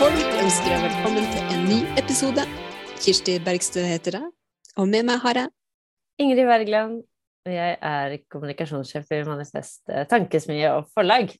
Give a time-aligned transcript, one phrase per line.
[0.00, 2.40] Folk ønsker deg velkommen til en ny episode.
[3.04, 4.28] Kirsti Bergstø heter jeg,
[4.80, 5.50] og med meg har jeg
[6.24, 6.94] Ingrid Wergeland,
[7.44, 11.34] og jeg er kommunikasjonssjef i Manifest eh, Tankesmie og Forlag.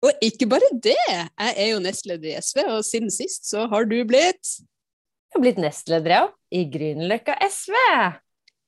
[0.00, 3.84] Og ikke bare det, jeg er jo nestleder i SV, og siden sist så har
[3.90, 6.22] du blitt Jeg har blitt nestleder, ja,
[6.56, 7.76] i Grünerløkka SV.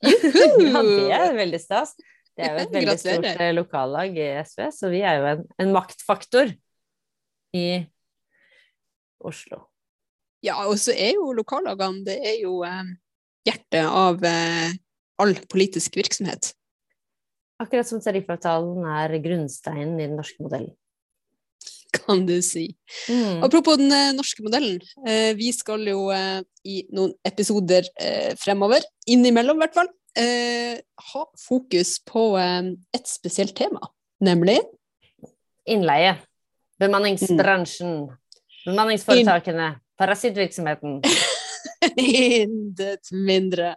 [0.12, 1.96] ja, det er veldig stas.
[2.37, 5.48] Det er jo et veldig stort eh, lokallag i SV, så vi er jo en,
[5.56, 6.52] en maktfaktor
[7.56, 7.66] i
[9.28, 9.66] Oslo.
[10.42, 12.94] Ja, og så er jo lokallagene det er jo eh,
[13.46, 14.74] hjertet av eh,
[15.22, 16.52] all politisk virksomhet.
[17.62, 20.72] Akkurat som tariffavtalen er grunnsteinen i den norske modellen.
[21.92, 22.70] Kan du si.
[23.06, 23.42] Mm.
[23.46, 24.80] Apropos den eh, norske modellen.
[25.06, 30.80] Eh, vi skal jo eh, i noen episoder eh, fremover, innimellom i hvert fall, eh,
[31.12, 33.92] ha fokus på eh, et spesielt tema.
[34.24, 34.59] Nemlig
[35.70, 36.16] Innleie.
[36.82, 38.09] Bemanningsbransjen.
[38.66, 39.74] Bemanningsforetakene.
[39.99, 41.01] Parasittvirksomheten.
[41.96, 43.74] Intet mindre.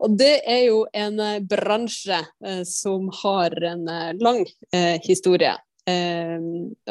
[0.00, 5.56] Og det er jo en eh, bransje eh, som har en eh, lang eh, historie.
[5.88, 6.38] Eh,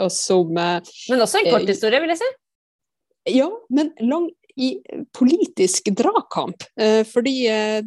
[0.04, 2.30] og som eh, Men også en kort historie, vil jeg si.
[3.40, 4.74] Ja, men lang i
[5.16, 6.66] politisk dragkamp.
[7.08, 7.34] Fordi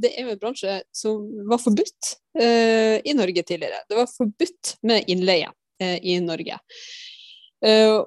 [0.01, 1.19] det er jo en bransje som
[1.51, 3.83] var forbudt i Norge tidligere.
[3.91, 5.51] Det var forbudt med innleie
[6.01, 6.57] i Norge.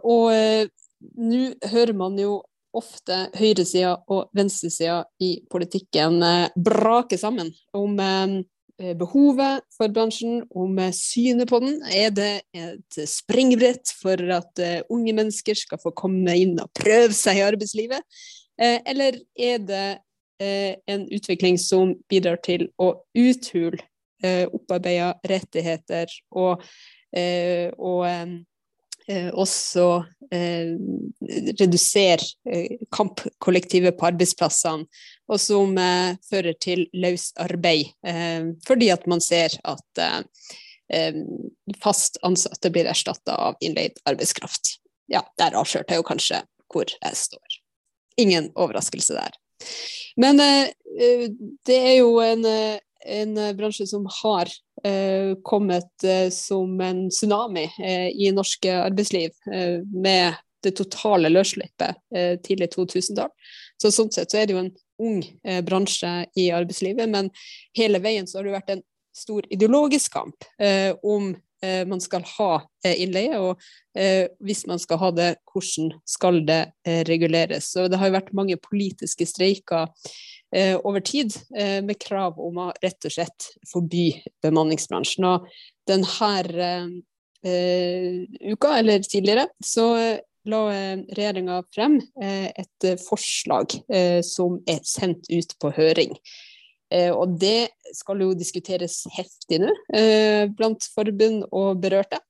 [0.08, 0.32] Og
[1.14, 2.40] nå hører man jo
[2.76, 10.80] ofte høyresida og venstresida i politikken eh, brake sammen om eh, behovet for bransjen, om
[10.82, 11.78] eh, synet på den.
[11.88, 17.40] Er det et springbrett for at unge mennesker skal få komme inn og prøve seg
[17.40, 18.04] i arbeidslivet?
[18.56, 19.88] Eller er det
[20.40, 23.82] en utvikling som bidrar til å uthule
[24.24, 26.64] opparbeida rettigheter og,
[27.76, 28.00] og
[29.08, 29.88] også
[30.34, 30.74] eh,
[31.60, 34.88] redusere eh, kampkollektivet på arbeidsplassene,
[35.30, 40.20] og som eh, fører til løst arbeid, eh, fordi at man ser at eh,
[40.94, 41.22] eh,
[41.84, 44.80] fast ansatte blir erstatta av innleid arbeidskraft.
[45.12, 46.42] Ja, der avslørte jeg jo kanskje
[46.74, 47.60] hvor jeg står.
[48.22, 49.38] Ingen overraskelse der.
[50.18, 51.28] Men eh, eh,
[51.68, 54.65] det er jo en, eh, en eh, bransje som har eh,
[55.46, 60.36] kommet eh, som en tsunami eh, i norsk arbeidsliv, eh, med
[60.66, 63.32] det totale løsslippet eh, tidlig 2000-tall.
[63.82, 67.32] Så sånn sett så er det jo en ung eh, bransje i arbeidslivet, men
[67.78, 68.86] hele veien så har det vært en
[69.16, 72.52] stor ideologisk kamp eh, om eh, man skal ha
[72.86, 73.62] eh, innleie, og
[73.98, 77.72] eh, hvis man skal ha det, hvordan skal det eh, reguleres.
[77.72, 79.94] Så det har jo vært mange politiske streiker eh,
[80.84, 84.08] over tid eh, med krav om å rett og slett forby
[84.46, 85.28] bemanningsbransjen.
[85.28, 85.50] Og
[85.90, 86.32] denne
[87.46, 88.24] eh,
[88.54, 90.18] uka, eller tidligere, så eh,
[90.50, 96.16] la eh, regjeringa frem eh, et eh, forslag eh, som er sendt ut på høring.
[96.94, 102.22] Eh, og det skal jo diskuteres heftig nå eh, blant forbund og berørte.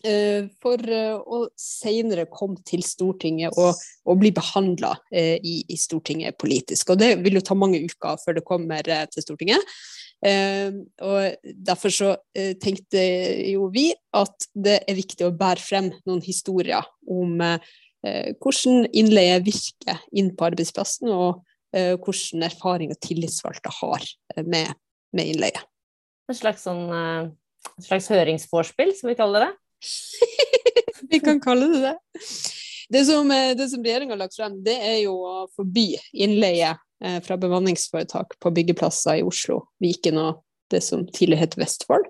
[0.00, 3.76] Eh, for eh, å senere komme til Stortinget og,
[4.08, 6.94] og bli behandla eh, i, i Stortinget politisk.
[6.94, 9.76] Og det vil jo ta mange uker før det kommer til Stortinget.
[10.20, 12.10] Og Derfor så
[12.60, 13.00] tenkte
[13.48, 20.02] jo vi at det er viktig å bære frem noen historier om hvordan innleie virker
[20.12, 21.40] inn på arbeidsplassen, og
[21.72, 24.04] hvordan erfaring og tillitsvalgte har
[24.44, 24.76] med,
[25.16, 25.64] med innleie.
[26.28, 26.84] En slags sånn
[27.80, 29.52] slags høringsforspill, som vi kaller det.
[31.10, 31.96] Vi kan kalle det det.
[32.90, 36.72] Det som, eh, det som regjeringa har lagt frem, det er jo å forby innleie
[37.04, 40.40] eh, fra bemanningsforetak på byggeplasser i Oslo, Viken og
[40.74, 42.08] det som tidligere het Vestfold.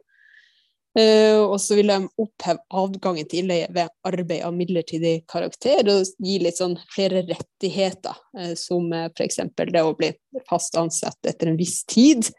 [0.98, 6.08] Eh, og så vil de oppheve adgangen til innleie ved arbeid av midlertidig karakter, og
[6.16, 8.16] gi litt sånn flere rettigheter,
[8.56, 9.38] som f.eks.
[9.60, 10.14] det å bli
[10.48, 12.32] fast ansatt etter en viss tid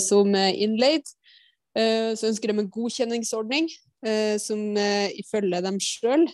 [0.00, 1.04] som innleid.
[1.76, 3.68] Så ønsker de en godkjenningsordning
[4.40, 6.26] som eh, ifølge dem sjøl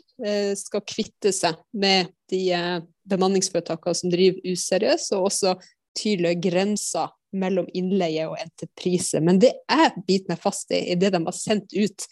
[0.58, 2.80] skal kvitte seg med de eh,
[3.10, 5.56] bemanningsforetakene som driver useriøst, og også
[5.98, 9.20] tydelige grenser mellom innleie og entreprise.
[9.22, 12.06] Men det jeg biter meg fast i, i det de har sendt ut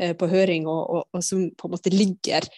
[0.00, 2.48] eh, på høring, og, og, og som på en måte ligger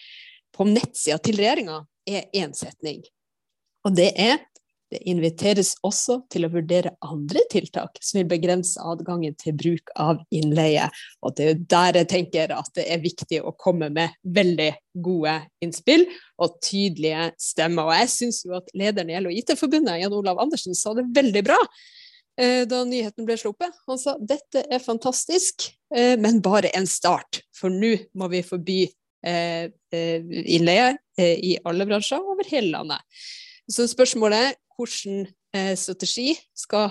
[0.55, 3.01] på nettsida til regjeringa, er én setning.
[3.85, 4.39] Og det er
[4.93, 10.21] det inviteres også til å vurdere andre tiltak som vil begrense adgangen til bruk av
[10.35, 10.87] innleie.
[11.25, 14.71] Og det er der jeg tenker at det er viktig å komme med veldig
[15.05, 16.05] gode innspill
[16.41, 17.89] og tydelige stemmer.
[17.89, 21.43] Og jeg syns jo at lederen i LO IT-forbundet, Jan Olav Andersen, sa det veldig
[21.47, 21.57] bra
[22.39, 23.73] eh, da nyheten ble sluppet.
[23.89, 27.41] Han sa dette er fantastisk, eh, men bare en start.
[27.57, 28.83] For nå må vi forby
[29.25, 33.01] innleie i alle bransjer over hele landet.
[33.65, 35.27] Så spørsmålet er hvilken
[35.79, 36.89] strategi skal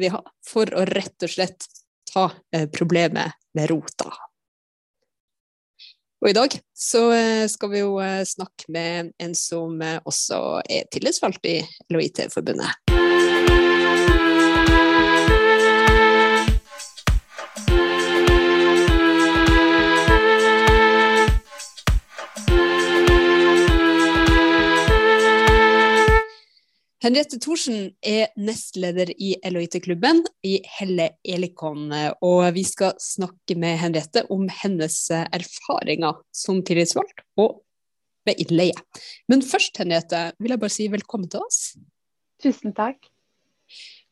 [0.00, 1.66] vi ha for å rett og slett
[2.08, 2.30] ta
[2.72, 4.08] problemet med rota?
[6.20, 7.02] Og i dag så
[7.48, 7.94] skal vi jo
[8.28, 11.58] snakke med en som også er tillitsvalgt i
[11.92, 12.89] LHIT-forbundet.
[27.00, 31.86] Henriette Thorsen er nestleder i Eloite-klubben i Helle Elikon,
[32.20, 37.62] og vi skal snakke med Henriette om hennes erfaringer som tillitsvalgt og
[38.28, 38.76] ved innleie.
[39.32, 41.62] Men først, Henriette, vil jeg bare si velkommen til oss.
[42.44, 43.08] Tusen takk.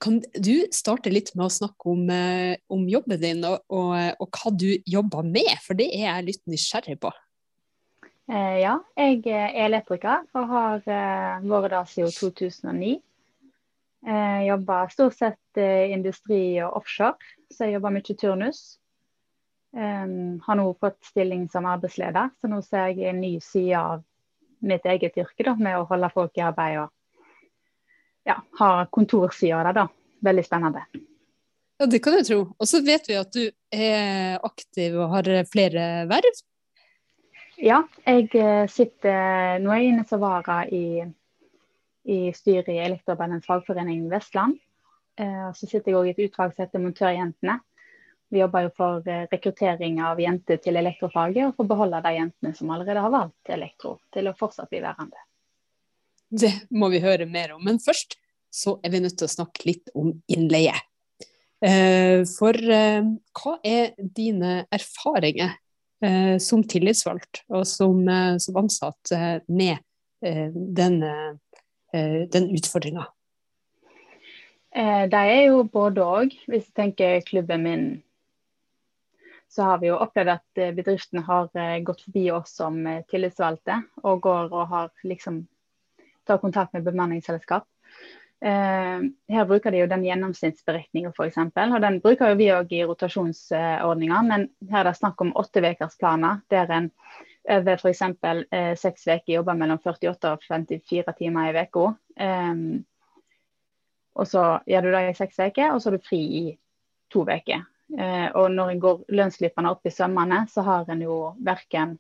[0.01, 4.33] Kan du starte litt med å snakke om, eh, om jobben din og, og, og
[4.33, 7.13] hva du jobber med, for det er jeg litt nysgjerrig på.
[8.29, 12.99] Eh, ja, jeg er elektriker og har eh, vært der siden 2009.
[14.09, 18.61] Jeg jobber stort sett industri og offshore, så jeg jobber mye turnus.
[19.75, 24.05] Um, har nå fått stilling som arbeidsleder, så nå ser jeg en ny side av
[24.65, 27.19] mitt eget yrke da, med å holde folk i arbeid og
[28.29, 29.75] ja, ha kontorsida av det.
[29.83, 29.87] da.
[30.29, 30.87] Veldig spennende.
[31.79, 32.41] Ja, Det kan jeg tro.
[32.59, 36.41] Og så vet vi at du er aktiv og har flere verv.
[37.59, 41.03] Ja, jeg eh, sitter nå er jeg inne som vara i,
[42.07, 44.59] i styret i Elektrobandens fagforening Vestland.
[45.19, 47.57] Og så sitter jeg òg i et utvalg som heter Montørjentene.
[48.31, 52.13] Vi jobber jo for eh, rekruttering av jenter til elektrofaget, og for å beholde de
[52.19, 55.25] jentene som allerede har valgt elektro, til å fortsatt bli værende.
[56.29, 57.63] Det må vi høre mer om.
[57.65, 58.19] Men først
[58.53, 60.77] så er vi nødt til å snakke litt om innleie.
[61.59, 65.57] For hva er dine erfaringer eh,
[66.39, 69.79] som tillitsvalgt og som, eh, som ansatt eh, med
[70.25, 71.01] eh, den,
[72.33, 73.07] den utfordringa?
[74.79, 76.35] Det er jo både òg.
[76.47, 77.87] Hvis jeg tenker klubben min,
[79.49, 81.49] så har vi jo opplevd at bedriften har
[81.83, 82.77] gått forbi oss som
[83.09, 85.41] tillitsvalgte, og går og har liksom
[86.29, 87.65] tar kontakt med bemanningsselskap.
[88.41, 91.39] Eh, her bruker de jo den gjennomsnittsberegninga f.eks.
[91.43, 95.63] Og den bruker jo vi òg i rotasjonsordninga, men her er det snakk om åtte
[95.99, 96.93] planer, der en
[97.49, 98.03] over f.eks.
[98.53, 101.89] Eh, seks uker jobber mellom 48 og 54 timer i uka.
[102.17, 102.55] Eh,
[104.19, 106.45] og så gjør du det i seks uker, og så er du fri i
[107.13, 107.65] to uker.
[107.99, 111.97] Eh, og når en går lønnsslippene opp i sømmene, så har en jo verken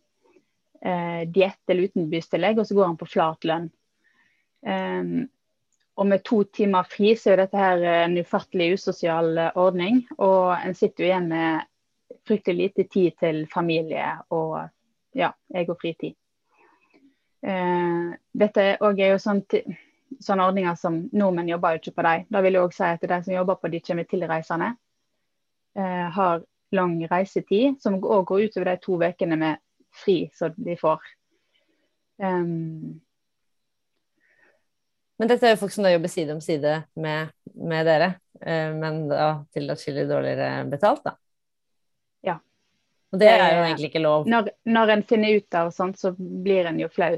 [0.82, 3.70] eh, diett eller utenbystillegg, og så går en på flat lønn.
[4.58, 5.28] Um,
[5.98, 10.04] og med to timer fri, så er dette her en ufattelig usosial eh, ordning.
[10.22, 11.66] Og en sitter jo igjen med
[12.28, 14.60] fryktelig lite tid til familie og
[15.18, 16.14] ja, egen fritid.
[17.42, 18.14] Eh,
[18.44, 19.58] dette òg er jo sånt,
[20.22, 22.28] sånne ordninger som nordmenn jobber jo ikke på deg.
[22.30, 24.70] Da vil jeg òg si at de som jobber på de kommer tilreisende,
[25.78, 26.46] eh, har
[26.78, 29.64] lang reisetid, som òg går utover de to ukene med
[30.04, 31.02] fri som de får.
[32.18, 33.00] Um,
[35.18, 38.70] men dette er jo folk som da jobber side om side med, med dere, eh,
[38.74, 41.16] men da til atskillig dårligere betalt, da.
[42.26, 42.36] Ja.
[43.12, 44.28] Og det er jo egentlig ikke lov.
[44.30, 47.16] Når, når en finner ut av sånt, så blir en jo flau.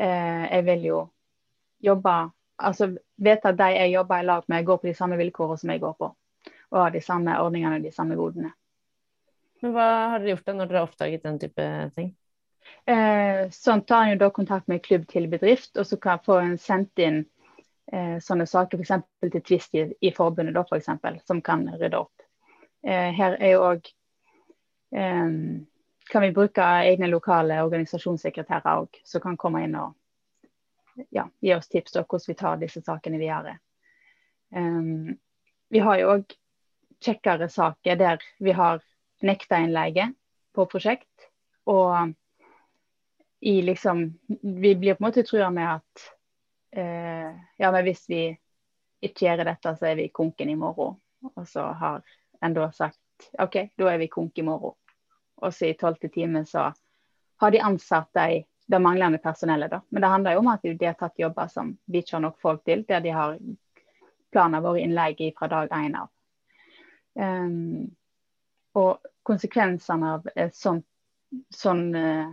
[0.00, 1.00] Eh, jeg vil jo
[1.80, 2.18] jobbe
[2.60, 5.70] Altså vet at de jeg jobber i lag med, går på de samme vilkårene som
[5.72, 6.10] jeg går på.
[6.74, 8.50] Og har de samme ordningene og de samme godene.
[9.62, 12.10] Men hva har dere gjort da når dere har oppdaget den type ting?
[13.54, 16.56] Sånn tar en jo da kontakt med klubb til bedrift, og så kan få en
[16.58, 17.20] sendt inn
[17.92, 19.04] eh, sånne saker f.eks.
[19.22, 22.24] til tvist i, i, forbundet, da, for eksempel, som kan rydde opp.
[22.82, 23.92] Eh, her er jo òg
[26.10, 29.92] kan vi bruke egne lokale organisasjonssekretærer òg, som kan komme inn og
[31.14, 33.58] ja, gi oss tips om hvordan vi tar disse sakene videre.
[34.50, 35.18] Um,
[35.70, 36.34] vi har jo òg
[37.00, 38.82] kjekkere saker der vi har
[39.22, 40.10] nekta innleie
[40.56, 41.30] på prosjekt.
[41.70, 42.12] Og
[43.40, 46.06] i liksom Vi blir på en måte trua med at
[46.76, 48.24] eh, ja, men hvis vi
[49.00, 50.98] ikke gjør dette, så er vi konken i morgen.
[51.34, 52.02] Og så har
[52.40, 53.00] en da sagt
[53.40, 54.76] OK, da er vi konk i morgen.
[55.40, 56.70] Og så i tolvte time så
[57.40, 59.80] har de ansatt de, det manglende personellet, da.
[59.88, 62.40] Men det handler jo om at de har tatt jobber som vi ikke har nok
[62.40, 63.38] folk til, der de har
[64.32, 66.10] planer våre innleie fra dag én av.
[67.16, 67.88] Um,
[68.76, 70.84] og konsekvensene av sånn,
[71.50, 72.28] sånn uh,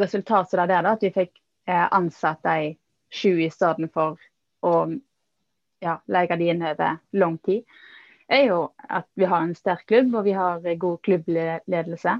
[0.00, 1.32] resultatet av det da, at vi fikk
[1.68, 2.74] eh, ansatt de
[3.14, 4.18] sju i stedet for
[4.64, 4.74] å
[5.84, 7.64] ja, leie de inn over lang tid.
[8.28, 12.14] er jo at vi har en sterk klubb, og vi har god klubbledelse.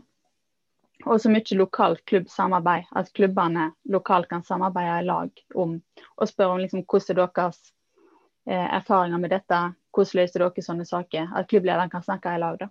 [1.05, 2.85] Og så mye lokalt klubbsamarbeid.
[2.97, 5.81] At klubbene lokalt kan samarbeide i lag om
[6.17, 7.59] og spørre om liksom, hvordan er deres
[8.47, 9.61] eh, erfaringer med dette.
[9.95, 11.33] Hvordan løser dere sånne saker?
[11.35, 12.61] At klubblederen kan snakke i lag.
[12.61, 12.71] da.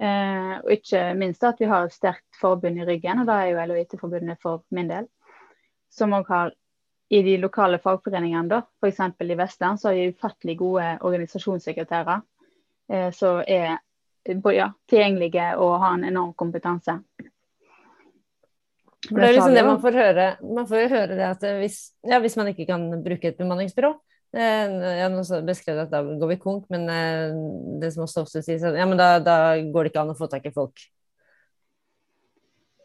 [0.00, 3.50] Eh, og ikke minst at vi har et sterkt forbund i ryggen, og det er
[3.50, 5.10] jo LHIT-forbundet for min del.
[5.92, 6.54] Som òg har
[7.10, 9.00] i de lokale fagforeningene, da, f.eks.
[9.20, 12.22] i Vestland, så har vi ufattelig gode organisasjonssekretærer
[12.92, 13.80] eh, som er
[14.54, 17.00] ja, tilgjengelige og har en enorm kompetanse.
[19.08, 20.26] For det er liksom det man får høre.
[20.44, 23.94] Man får høre det at hvis, ja, hvis man ikke kan bruke et bemanningsbyrå
[24.30, 27.32] Jeg har beskrevet at da går vi konk, men eh,
[27.82, 30.28] det som også ofte sies, ja, men da, da, går det ikke an å få
[30.30, 30.84] tak i folk.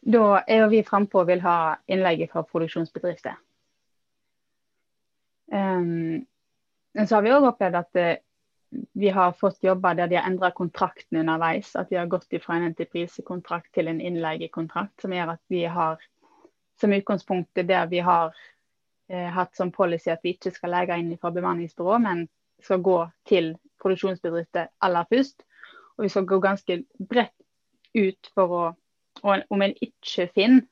[0.05, 3.37] Da er jo vi frampå og vil ha innlegg fra produksjonsbedrifter.
[5.53, 6.25] Um,
[6.97, 8.15] men så har vi òg opplevd at uh,
[8.97, 11.75] vi har fått jobber der de har endra kontrakten underveis.
[11.77, 16.01] At vi har gått fra en entreprisekontrakt til en innleiekontrakt, som gjør at vi har
[16.81, 18.54] som utgangspunkt der vi har eh,
[19.09, 22.23] hatt som policy at vi ikke skal leie inn fra bemanningsbyrå, men
[22.63, 22.97] skal gå
[23.29, 25.43] til produksjonsbedrifter aller først.
[25.97, 27.35] Og vi skal gå ganske bredt
[27.95, 28.63] ut for å
[29.23, 30.65] Og om en ikke finner,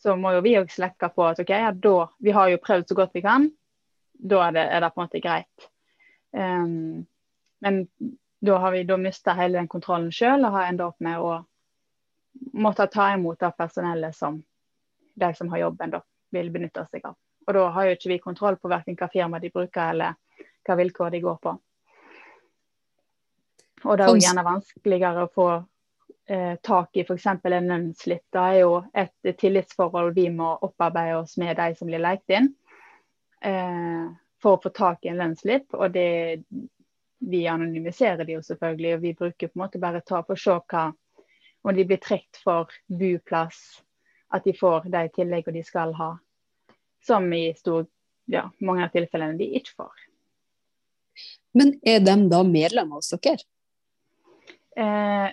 [0.00, 2.88] så må jo vi òg slekke på at OK, ja, da Vi har jo prøvd
[2.88, 3.50] så godt vi kan.
[4.14, 5.68] Da er det, er det på en måte greit.
[6.32, 7.06] Um,
[7.60, 7.86] men
[8.40, 11.34] da har vi da mista hele den kontrollen sjøl og har enda opp med å
[12.56, 14.40] måtte ta imot det personellet som
[15.20, 16.00] de som har jobben, da,
[16.32, 17.18] vil benytte seg av.
[17.50, 20.14] Og da har jo ikke vi kontroll på verken hva firma de bruker eller
[20.66, 21.56] hva vilkår de går på.
[23.80, 25.48] Og det er jo gjerne vanskeligere å få
[26.30, 27.26] eh, tak i f.eks.
[27.26, 28.22] en lønnsslipp.
[28.30, 32.52] Det er jo et tillitsforhold vi må opparbeide oss med de som blir lekt inn.
[33.42, 34.06] Eh,
[34.40, 35.74] for å få tak i en lønnsslipp.
[35.74, 36.44] Og det,
[37.18, 40.44] vi anonymiserer de jo selvfølgelig, og vi bruker på en måte bare ta for å
[40.44, 40.90] se hva
[41.60, 43.82] om de blir trukket for buplass,
[44.32, 46.14] at de får de tilleggene de skal ha.
[47.06, 47.86] Som i stor,
[48.30, 50.06] ja, mange av tilfellene de ikke får.
[51.56, 53.42] Men er de da medlemmer hos dere?
[54.76, 55.28] Eh,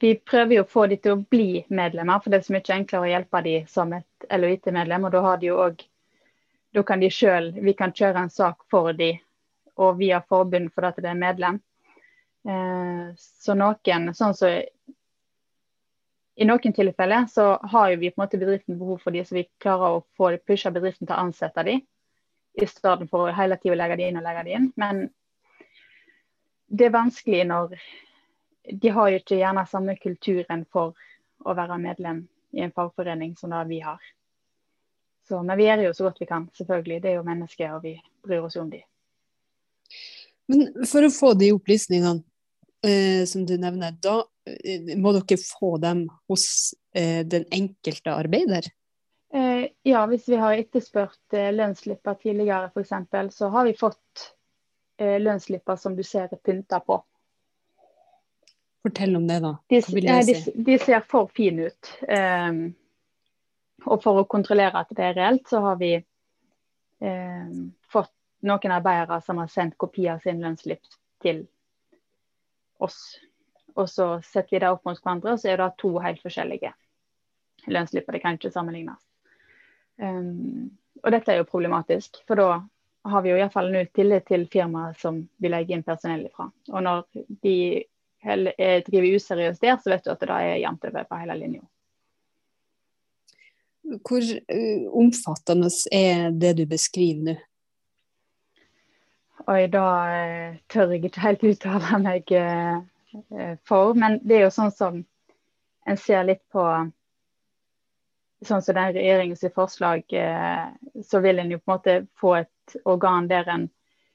[0.00, 2.76] vi prøver jo å få de til å bli medlemmer, for det er så mye
[2.76, 5.06] enklere å hjelpe de som et LHIT-medlem.
[5.06, 5.84] Og da har de jo òg
[6.70, 9.16] da kan de selv, Vi kan kjøre en sak for de,
[9.76, 11.60] og via forbund for at det er medlem.
[12.46, 14.52] Eh, så noen, sånn så
[16.40, 19.36] I noen tilfeller så har jo vi på en måte bedriften behov for de, så
[19.36, 21.74] vi klarer å få pushe bedriften til å ansette de,
[22.56, 24.70] i stedet for hele tida å legge de inn og legge de inn.
[24.80, 25.02] Men
[26.70, 27.76] det er vanskelig når
[28.70, 30.96] de har jo ikke gjerne samme kulturen for
[31.44, 32.24] å være medlem
[32.56, 34.00] i en fagforening som det vi har.
[35.28, 37.02] Så, men vi gjør jo så godt vi kan, selvfølgelig.
[37.02, 37.94] Det er jo mennesker, og vi
[38.24, 38.86] bryr oss om dem.
[40.50, 42.24] Men for å få de opplysningene
[42.86, 48.70] eh, som du nevner, da eh, må dere få dem hos eh, den enkelte arbeider?
[49.34, 54.26] Eh, ja, hvis vi har etterspurt eh, lønnsslipper tidligere f.eks., så har vi fått
[54.98, 56.98] eh, lønnsslipper som du ser er pynta på.
[58.82, 59.56] Fortell om det, da.
[59.68, 61.90] De, de, de ser for fine ut.
[63.84, 67.50] Og for å kontrollere at det er reelt, så har vi eh,
[67.92, 68.12] fått
[68.48, 71.44] noen arbeidere som har sendt kopi av sin lønnsslipp til
[72.82, 73.00] oss.
[73.78, 76.72] Og så setter vi det opp mot hverandre, og så er det to helt forskjellige
[77.70, 78.16] lønnsslipper.
[78.16, 79.00] Det kan ikke sammenlignes.
[80.00, 80.70] Um,
[81.04, 82.48] og dette er jo problematisk, for da
[83.10, 86.50] har vi jo iallfall nå tillit til firmaet som vi legger inn personell ifra.
[86.72, 87.04] Og når
[87.44, 87.56] de
[88.20, 91.62] driver useriøst der, så vet du at det er jevnt over på hele linja.
[94.06, 97.38] Hvor uh, omfattende er det du beskriver nå?
[99.48, 103.94] Oi, da uh, tør jeg ikke helt uttale meg uh, for.
[103.94, 105.02] Men det er jo sånn som
[105.88, 106.66] en ser litt på
[108.40, 110.06] Sånn som den regjeringens forslag,
[111.04, 113.66] så vil en jo på en måte få et organ der en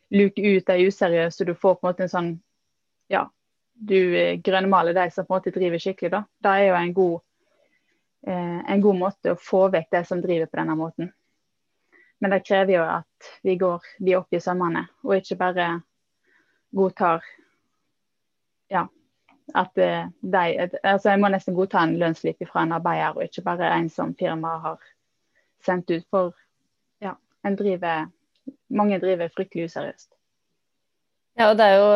[0.09, 1.45] luker ut de useriøse.
[1.45, 2.31] Du får på en måte en sånn
[3.13, 3.27] Ja,
[3.77, 3.99] du
[4.41, 6.23] grønnmaler de som på en måte driver skikkelig, da.
[6.41, 7.19] Det er jo en god
[8.27, 11.11] Eh, en god måte å få vekk de som driver på denne måten.
[12.25, 15.65] Men det krever jo at vi går de opp i sømmene, og ikke bare
[16.73, 17.21] godtar
[18.73, 18.81] ja,
[19.53, 20.41] at eh, de
[20.81, 24.15] altså Jeg må nesten godta en lønnsslipp fra en arbeider, og ikke bare en som
[24.17, 24.87] firmaet har
[25.67, 26.07] sendt ut.
[26.09, 26.33] For
[27.05, 27.13] ja,
[27.45, 28.09] en driver,
[28.73, 30.09] mange driver fryktelig useriøst.
[31.37, 31.93] Ja, og det er jo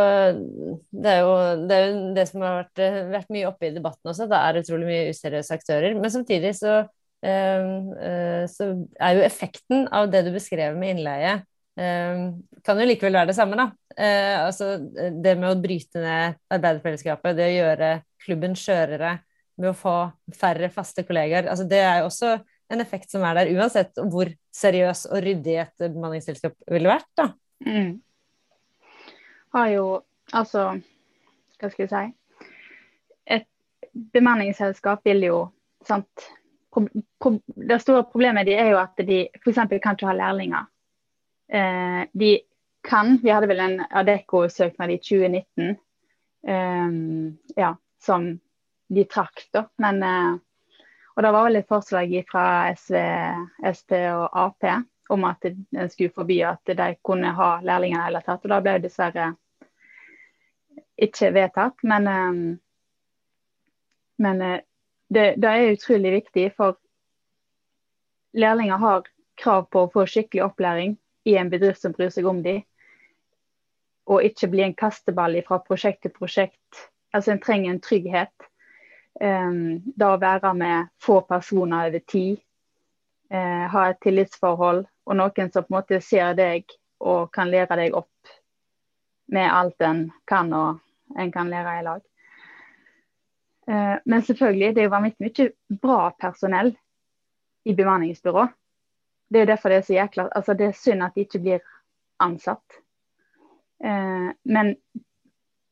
[0.93, 1.33] det, er jo,
[1.65, 4.29] det, er jo det som har vært, vært, mye oppe i debatten også.
[4.29, 5.97] Det er utrolig mye useriøse aktører.
[5.97, 6.83] Men samtidig så,
[7.21, 11.33] så, er jo effekten av det du beskrev med innleie,
[11.79, 12.21] eh,
[12.65, 13.69] kan jo likevel være det samme, da.
[13.95, 17.91] Eh, altså det med å bryte ned arbeiderfellesskapet, det å gjøre
[18.23, 19.17] klubben skjørere
[19.59, 19.95] med å få
[20.35, 22.37] færre faste kollegaer, altså det er jo også
[22.69, 27.31] en effekt som er der, uansett hvor seriøs og ryddig et bemanningsselskap ville vært, da.
[27.65, 27.97] Mm.
[29.55, 29.85] Har jo
[30.31, 30.77] altså
[31.59, 32.01] Hva skal jeg si?
[33.35, 33.47] Et
[34.13, 35.39] bemanningsselskap vil jo
[35.83, 36.29] sant
[37.69, 39.55] Det store problemet de er jo at de f.eks.
[39.55, 40.67] kan ikke ha lærlinger.
[41.49, 42.33] Eh, de
[42.85, 45.73] kan Vi hadde vel en Adecco-søknad i 2019
[46.47, 46.93] eh,
[47.57, 48.29] ja, som
[48.89, 49.65] de trakk, da.
[49.81, 50.37] Men eh,
[51.19, 52.45] og det var vel et forslag fra
[52.79, 52.95] SV,
[53.75, 54.63] Sp og Ap
[55.09, 58.45] om at en skulle forby at de kunne ha lærlinger det hele tatt.
[58.45, 59.25] Og det ble dessverre
[60.95, 61.83] ikke vedtatt.
[61.83, 62.37] Men, eh,
[64.23, 64.61] men eh,
[65.09, 66.77] det, det, er utrolig viktig, for
[68.37, 69.07] lærlinger har
[69.41, 70.97] krav på å få skikkelig opplæring
[71.29, 72.61] i en bedrift som bryr seg om dem.
[74.09, 76.85] Og ikke bli en kasteball fra prosjekt til prosjekt.
[77.13, 78.33] Altså En trenger en trygghet.
[79.19, 82.37] Um, da å være med få personer over tid,
[83.33, 87.75] uh, ha et tillitsforhold og noen som på en måte ser deg og kan lære
[87.81, 88.31] deg opp
[89.33, 92.08] med alt en kan og en kan lære i lag.
[93.69, 96.71] Uh, men selvfølgelig, det er jo vanvittig mye bra personell
[97.69, 98.47] i bemanningsbyrå.
[99.29, 101.59] Det er derfor det er så jækla altså Det er synd at de ikke blir
[102.19, 102.79] ansatt.
[103.83, 104.73] Uh, men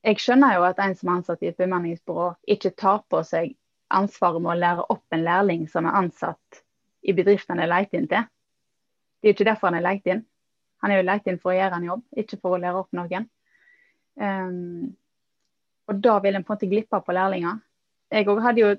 [0.05, 3.55] jeg skjønner jo at en som er ansatt i et bemanningsbyrå, ikke tar på seg
[3.93, 6.61] ansvaret med å lære opp en lærling som er ansatt
[7.07, 8.27] i bedriften han er leid inn til.
[9.21, 10.23] Det er ikke derfor han er leid inn.
[10.83, 12.97] Han er jo leid inn for å gjøre en jobb, ikke for å lære opp
[12.97, 13.27] noen.
[14.17, 14.95] Um,
[15.87, 17.61] og da vil en på en måte glippe på lærlinger.
[18.11, 18.75] Jeg òg hadde jo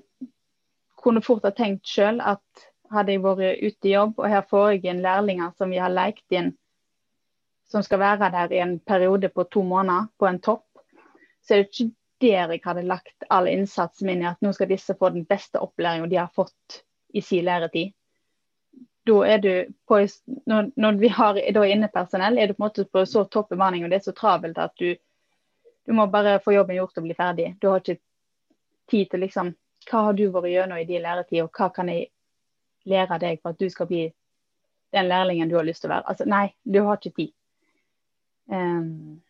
[0.99, 4.71] kunne fort ha tenkt sjøl at hadde jeg vært ute i jobb, og her får
[4.73, 6.51] jeg inn lærlinger som vi har lekt inn,
[7.69, 10.65] som skal være der i en periode på to måneder på en topp,
[11.45, 14.67] så er det ikke der jeg hadde lagt all innsatsen min i at nå skal
[14.71, 16.81] disse få den beste opplæringen de har fått
[17.15, 17.93] i sin læretid.
[19.07, 19.53] Da er du
[19.87, 20.01] på,
[20.49, 23.85] når, når vi har da innepersonell, er du på en måte på så topp bemanning
[23.85, 24.97] og det er så travelt at du,
[25.87, 27.53] du må bare få jobben gjort og bli ferdig.
[27.61, 28.01] Du har ikke
[28.89, 29.55] tid til liksom
[29.89, 32.09] Hva har du vært gjennom i din læretid, og hva kan jeg
[32.89, 34.01] lære deg for at du skal bli
[34.93, 36.05] den lærlingen du har lyst til å være?
[36.11, 37.31] Altså, nei, du har ikke tid.
[38.51, 39.21] Um,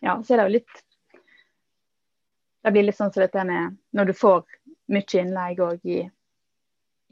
[0.00, 0.80] ja, så er det jo litt
[2.62, 4.44] Det blir litt sånn som dette med når du får
[4.92, 5.98] mye innleie òg i,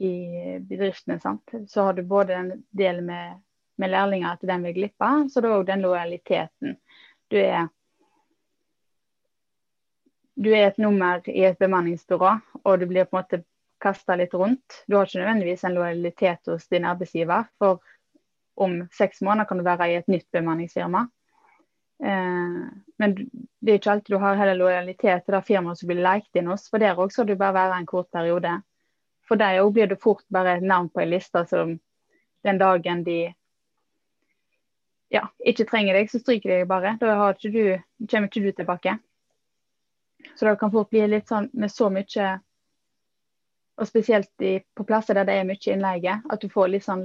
[0.01, 0.13] i,
[0.61, 1.53] bedriftene, sant?
[1.67, 3.39] så har du både en del med,
[3.77, 6.77] med lærlinger at den vil glippe, så da òg den lojaliteten.
[7.29, 7.67] Du er
[10.37, 13.43] du er et nummer i et bemanningsbyrå, og du blir på en måte
[13.81, 14.83] kasta litt rundt.
[14.85, 17.81] Du har ikke nødvendigvis en lojalitet hos din arbeidsgiver, for
[18.57, 21.07] om seks måneder kan du være i et nytt bemanningsfirma.
[22.03, 22.59] Eh,
[23.01, 26.37] men det er ikke alltid du har heller lojalitet til det firmaet som blir lekt
[26.37, 26.67] inn hos.
[26.69, 28.53] For der òg skal du bare være en kort periode.
[29.27, 31.77] For der òg blir du fort bare et navn på en liste som
[32.45, 33.19] den dagen de
[35.13, 36.97] ja, ikke trenger deg, så stryker de deg bare.
[37.01, 37.61] Da ikke du,
[38.05, 38.97] kommer ikke du tilbake.
[40.35, 42.29] Så da kan folk bli litt sånn med så mye
[43.77, 47.03] og spesielt i, på plasser der det er mye innleie, at du får litt sånn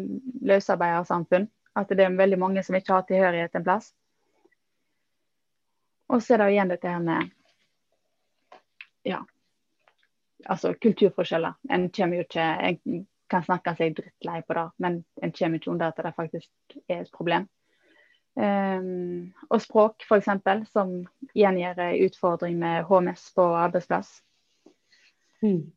[0.49, 1.45] løsarbeidersamfunn.
[1.77, 3.93] At det er veldig mange som ikke har tilhørighet en plass.
[6.13, 7.31] Og så er det igjen dette her med
[9.09, 9.23] ja,
[10.45, 11.57] altså kulturforskjeller.
[11.71, 15.71] En kommer jo ikke En kan snakke seg drittlei på det, men en kommer ikke
[15.73, 17.49] under at det faktisk er et problem.
[18.33, 20.31] Um, og språk, f.eks.,
[20.73, 20.95] som
[21.37, 24.15] gjengjør en utfordring med HMS på arbeidsplass.
[25.43, 25.69] Mm.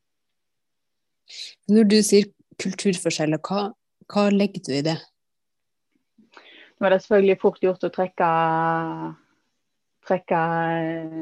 [1.74, 2.30] Når du sier
[2.62, 3.68] kulturforskjeller, hva,
[4.14, 4.96] hva legger du i det?
[6.80, 8.30] Nå er det selvfølgelig fort gjort å trekke
[10.06, 11.22] trekke eh,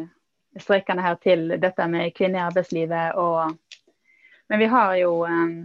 [0.60, 3.15] strekene her til dette med kvinner i arbeidslivet.
[3.15, 3.56] Og,
[4.50, 5.56] men vi har jo um,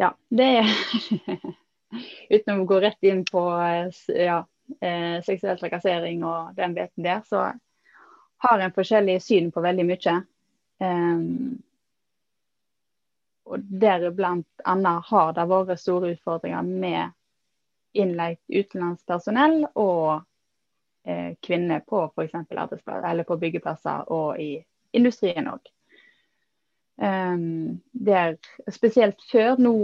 [0.00, 0.70] Ja, det er
[2.30, 4.42] Uten å gå rett inn på eh, ja,
[5.26, 7.48] seksuell trakassering og den biten der, så
[8.40, 10.14] har en forskjellig syn på veldig mye.
[10.80, 11.58] Um,
[13.50, 17.16] og deriblant annet har det vært store utfordringer med
[17.98, 20.22] innleid utenlandspersonell og
[21.04, 22.36] eh, kvinner på f.eks.
[22.38, 24.52] arbeidsplasser eller på byggeplasser og i
[24.96, 25.70] industrien òg.
[27.00, 28.36] Um, der
[28.70, 29.74] spesielt før nå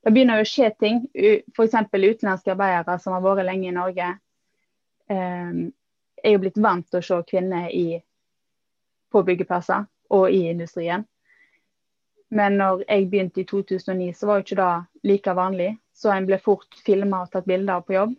[0.00, 1.02] Det begynner jo å skje ting.
[1.14, 1.76] F.eks.
[1.92, 4.08] utenlandske arbeidere som har vært lenge i Norge,
[5.12, 5.62] um,
[6.24, 8.00] er jo blitt vant til å se kvinner i,
[9.12, 9.84] på byggeplasser
[10.16, 11.04] og i industrien.
[12.30, 15.70] Men når jeg begynte i 2009, så var jo ikke det like vanlig.
[15.92, 18.12] Så en ble fort filma og tatt bilder på jobb.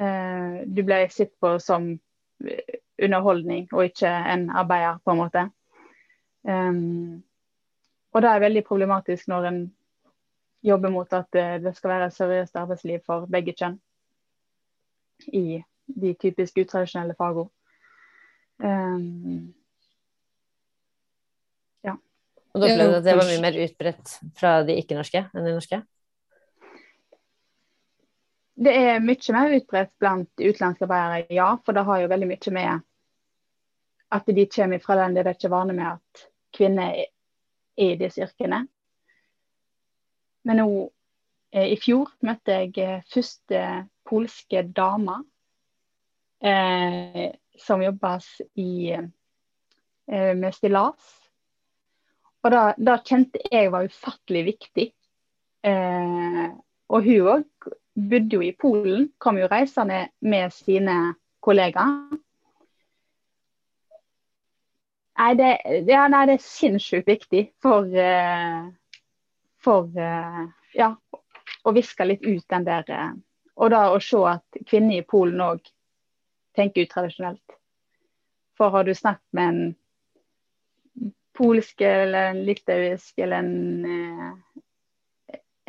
[0.00, 5.44] Eh, du ble sett på som eh, underholdning og ikke en arbeider, på en måte.
[6.48, 7.20] Um,
[8.12, 9.60] og det er veldig problematisk når en
[10.62, 13.80] jobber mot at det skal være et seriøst arbeidsliv for begge kjønn
[15.32, 17.50] i de typisk utradisjonelle fagene.
[18.62, 19.50] Um,
[22.52, 25.78] Og du opplevde at det var mye mer utbredt fra de ikke-norske enn de norske?
[28.62, 31.48] Det er mye mer utbredt blant utenlandske arbeidere, ja.
[31.64, 32.84] For det har jo veldig mye med
[34.12, 37.08] at de kommer fra land der det ikke er vane med at kvinner er
[37.80, 38.66] i disse yrkene.
[40.48, 40.68] Men nå
[41.54, 43.64] eh, i fjor møtte jeg eh, første
[44.08, 45.20] polske dame
[46.42, 48.28] eh, som jobbes
[48.58, 51.22] i, eh, med stillas
[52.42, 54.88] og da, da, kjente jeg var ufattelig viktig.
[55.62, 56.48] Eh,
[56.92, 62.18] og hun òg bodde jo i Polen, kom jo reisende med sine kollegaer.
[65.22, 65.50] Nei, det,
[65.86, 68.72] ja, nei, det er sinnssykt viktig for, uh,
[69.64, 70.44] for uh,
[70.74, 70.92] ja,
[71.62, 73.12] å viske litt ut den der uh,
[73.56, 75.66] Og da å se at kvinner i Polen òg
[76.56, 77.58] tenker utradisjonelt.
[78.56, 79.62] For har du snakket med en
[81.32, 84.32] polsk eller en litauisk eller en eh,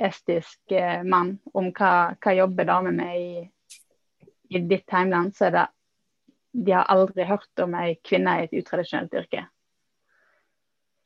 [0.08, 3.46] estisk eh, mann om hva, hva jobber damer med i,
[4.50, 5.68] i ditt heimland, så er det
[6.54, 9.48] de har aldri hørt om ei kvinne i et utradisjonelt yrke.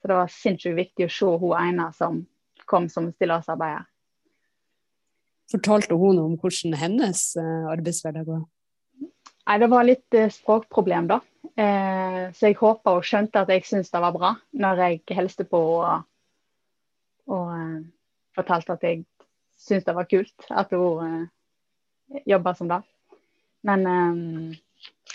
[0.02, 2.20] Så det var sinnssykt viktig å se hun ene som
[2.70, 3.88] kom som stillasarbeider.
[5.52, 8.44] Fortalte hun om hvordan hennes eh, arbeidshverdag var?
[9.48, 11.22] Nei, Det var litt eh, språkproblem, da.
[11.56, 15.48] Eh, så jeg håpa hun skjønte at jeg syntes det var bra, når jeg hilste
[15.48, 16.04] på og,
[17.32, 17.54] og
[18.36, 19.06] fortalte at jeg
[19.56, 21.30] syntes det var kult at hun
[22.28, 22.82] jobba som det.
[23.68, 23.88] Men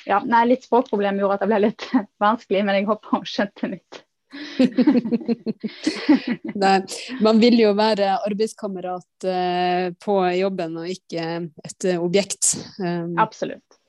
[0.08, 1.86] ja, nei, litt språkproblem gjorde at det ble litt
[2.24, 4.02] vanskelig, men jeg håper hun skjønte mitt.
[6.62, 6.78] Nei,
[7.20, 11.26] man vil jo være arbeidskamerat eh, på jobben og ikke
[11.66, 12.54] et objekt.
[12.80, 13.82] Um, Absolutt.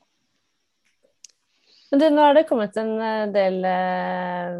[1.94, 4.54] Men du, nå har det kommet en eh, del eh,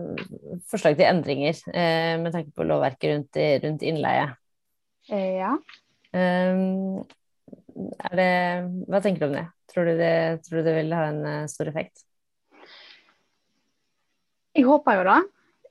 [0.70, 4.28] forslag til endringer eh, med tanke på lovverket rundt, rundt innleie.
[5.10, 5.50] Eh, ja.
[6.14, 7.02] Um,
[8.14, 8.28] det,
[8.86, 9.44] hva tenker du om det?
[9.72, 10.14] Tror du det,
[10.46, 12.04] tror du det vil ha en stor effekt?
[14.54, 15.18] Jeg håper jo det.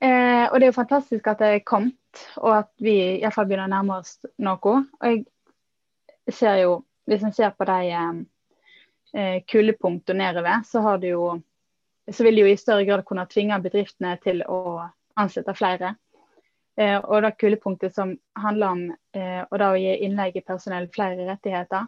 [0.03, 3.69] Eh, og det er jo fantastisk at det er kommet, og at vi iallfall begynner
[3.69, 4.75] å nærme oss noe.
[4.99, 11.15] Og jeg ser jo, hvis en ser på de eh, kuldepunktene nedover, så har det
[11.15, 11.33] jo
[12.11, 14.83] så vil de jo i større grad kunne tvinge bedriftene til å
[15.19, 15.93] ansette flere.
[16.75, 18.81] Eh, og det kulepunktet som handler om
[19.15, 21.87] eh, å gi innleiepersonell flere rettigheter,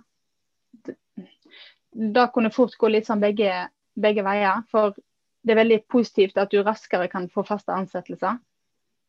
[2.16, 3.52] da kunne fort gå litt sånn begge,
[3.96, 4.64] begge, veier.
[4.72, 4.96] For
[5.46, 8.40] det er veldig positivt at du raskere kan få faste ansettelser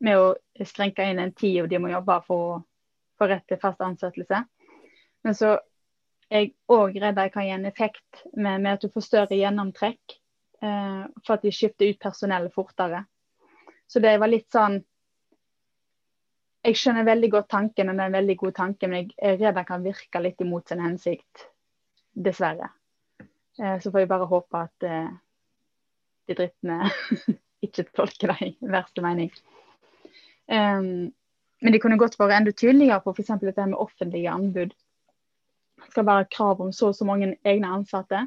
[0.05, 2.59] med å skrenke inn en tid og de må jobbe for å
[3.17, 4.43] få rett til fast ansettelse.
[5.25, 5.55] Men så
[6.29, 9.39] er jeg òg redd jeg kan gi en effekt med, med at du får større
[9.39, 10.17] gjennomtrekk
[10.61, 13.07] eh, for at de skifter ut personellet fortere.
[13.89, 14.83] Så det var litt sånn
[16.67, 19.37] Jeg skjønner veldig godt tanken, og det er en veldig god tanke, men jeg er
[19.39, 21.45] redd jeg kan virke litt imot sin hensikt.
[22.11, 22.73] Dessverre.
[23.23, 25.13] Eh, så får jeg bare håpe at eh,
[26.29, 26.91] bedriftene
[27.67, 29.31] ikke tolke det i verste mening.
[30.47, 31.13] Um,
[31.63, 33.33] men de kunne godt vært enda tydeligere på f.eks.
[33.43, 34.75] dette med offentlige anbud.
[35.83, 38.27] Det skal være krav om så og så mange egne ansatte.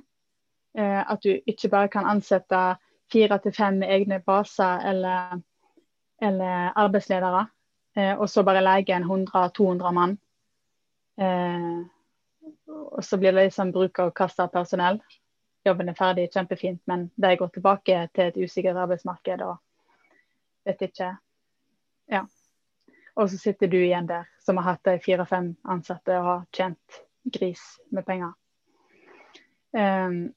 [0.78, 2.64] Uh, at du ikke bare kan ansette
[3.12, 5.40] fire til fem egne baser eller,
[6.22, 7.46] eller arbeidsledere,
[7.98, 10.18] uh, og så bare leie en 100-200 mann.
[11.20, 11.86] Uh,
[12.68, 15.02] og så blir det liksom bruk og kast av personell.
[15.70, 19.58] Jobben er ferdig, kjempefint, men de går tilbake til et usikkert arbeidsmarked og
[20.66, 21.16] vet ikke
[22.10, 22.26] Ja.
[23.16, 27.02] Og så sitter du igjen der som har hatt fire-fem ansatte og har tjent
[27.34, 28.32] gris med penger.
[29.78, 30.32] Um,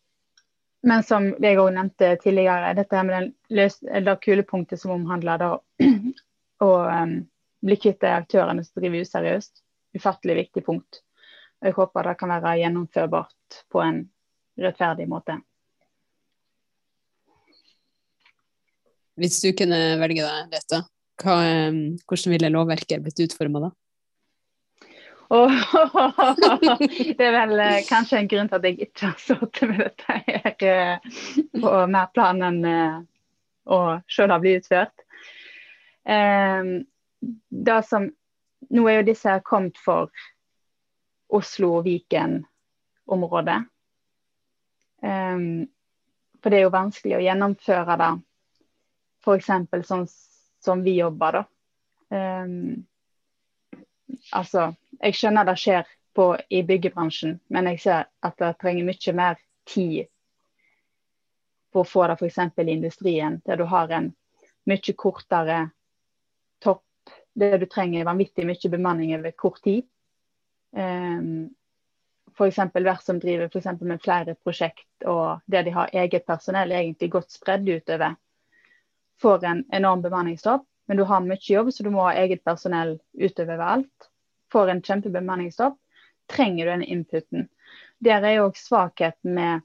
[0.83, 5.45] men som jeg òg nevnte tidligere, dette her med den det kulepunktet som omhandler
[6.67, 7.15] å um,
[7.63, 9.63] bli kvitt de aktørene som driver useriøst.
[9.95, 11.03] Ufattelig viktig punkt.
[11.63, 14.03] Og jeg håper det kan være gjennomførbart på en
[14.61, 15.39] rettferdig måte.
[19.21, 20.83] Hvis du kunne velge deg dette,
[21.23, 21.37] hva,
[22.09, 23.71] hvordan ville lovverket blitt utforma da?
[25.33, 25.49] Oh,
[27.17, 30.17] det er vel eh, kanskje en grunn til at jeg ikke har sittet med dette
[30.27, 31.15] her eh,
[31.57, 32.99] på mer plan enn eh,
[33.65, 33.79] å
[34.13, 34.93] sjøl ha blitt utført.
[36.05, 38.11] Det som
[38.73, 40.11] Nå er jo disse her kommet for
[41.35, 43.59] Oslo og Viken-området.
[45.03, 45.67] Um,
[46.43, 48.13] for det er jo vanskelig å gjennomføre det
[49.23, 49.51] f.eks.
[49.87, 50.07] sånn
[50.63, 51.43] som vi jobber, da.
[52.13, 52.87] Um,
[54.35, 59.15] altså, jeg skjønner det skjer på, i byggebransjen, men jeg ser at det trenger mye
[59.19, 59.39] mer
[59.69, 60.11] tid
[61.73, 62.39] på å få det f.eks.
[62.59, 64.11] i industrien, der du har en
[64.69, 65.65] mye kortere
[66.63, 66.85] topp,
[67.35, 69.87] der du trenger vanvittig mye bemanning over kort tid.
[70.77, 71.51] Um,
[72.33, 72.59] F.eks.
[72.73, 77.31] hvert som driver for med flere prosjekt, og der de har eget personell egentlig godt
[77.31, 78.17] spredd utover,
[79.23, 80.67] får en enorm bemanningstopp.
[80.89, 84.09] Men du har mye jobb, så du må ha eget personell utover alt.
[84.53, 85.79] Får en kjempebemanningstopp,
[86.29, 87.49] trenger du den inputen.
[88.03, 89.63] Der er òg svakheten med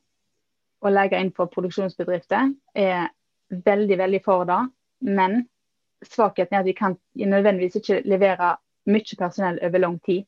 [0.85, 2.53] å legge inn for produksjonsbedrifter.
[2.75, 3.09] er
[3.49, 4.61] veldig, veldig for det.
[5.01, 5.41] Men
[6.05, 8.55] svakheten er at de kan nødvendigvis ikke levere
[8.87, 10.25] mye personell over lang tid.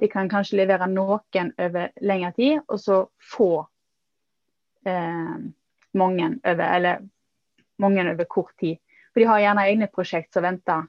[0.00, 3.50] De kan kanskje levere noen over lengre tid, og så få
[4.86, 5.36] eh,
[5.94, 7.04] mange over, eller
[7.78, 8.80] mange over kort tid.
[9.12, 10.86] For de har gjerne egne prosjekt som venter.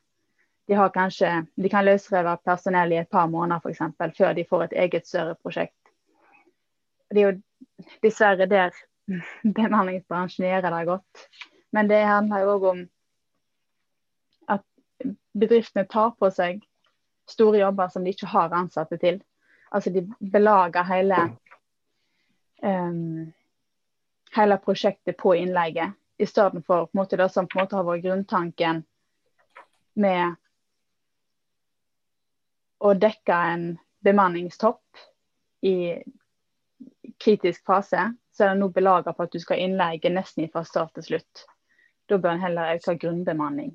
[0.65, 4.17] De, har kanskje, de kan løsreve personell i et par måneder f.eks.
[4.17, 5.77] før de får et eget større prosjekt.
[7.13, 8.73] Det er jo dessverre der
[9.59, 11.27] bemanningsbransjen gjør det godt.
[11.71, 12.81] Men det handler jo òg om
[14.55, 14.63] at
[15.37, 16.63] bedriftene tar på seg
[17.29, 19.21] store jobber som de ikke har ansatte til.
[19.71, 21.17] Altså de belager hele
[22.61, 23.33] um,
[24.35, 27.87] hele prosjektet på innleie, i stedet for på måte, det som på en måte har
[27.87, 28.83] vært grunntanken
[29.93, 30.35] med
[32.79, 33.65] å dekke en
[34.03, 35.03] bemanningstopp
[35.65, 35.75] i
[37.19, 40.93] kritisk fase, så er det nå belaga på at du skal innleie nesten fra start
[40.97, 41.45] til slutt.
[42.07, 43.73] Da bør en heller øke grunnbemanning.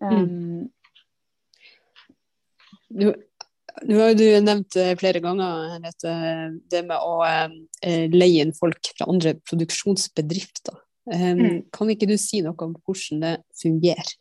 [0.00, 0.70] Um,
[2.88, 3.12] nå,
[3.82, 6.14] nå, har du nevnt eh, flere ganger Henriette,
[6.72, 10.78] det med å eh, leie inn folk fra andre produksjonsbedrifter.
[11.10, 11.60] Um, mm.
[11.74, 14.12] Kan ikke du si noe om hvordan det fungerer?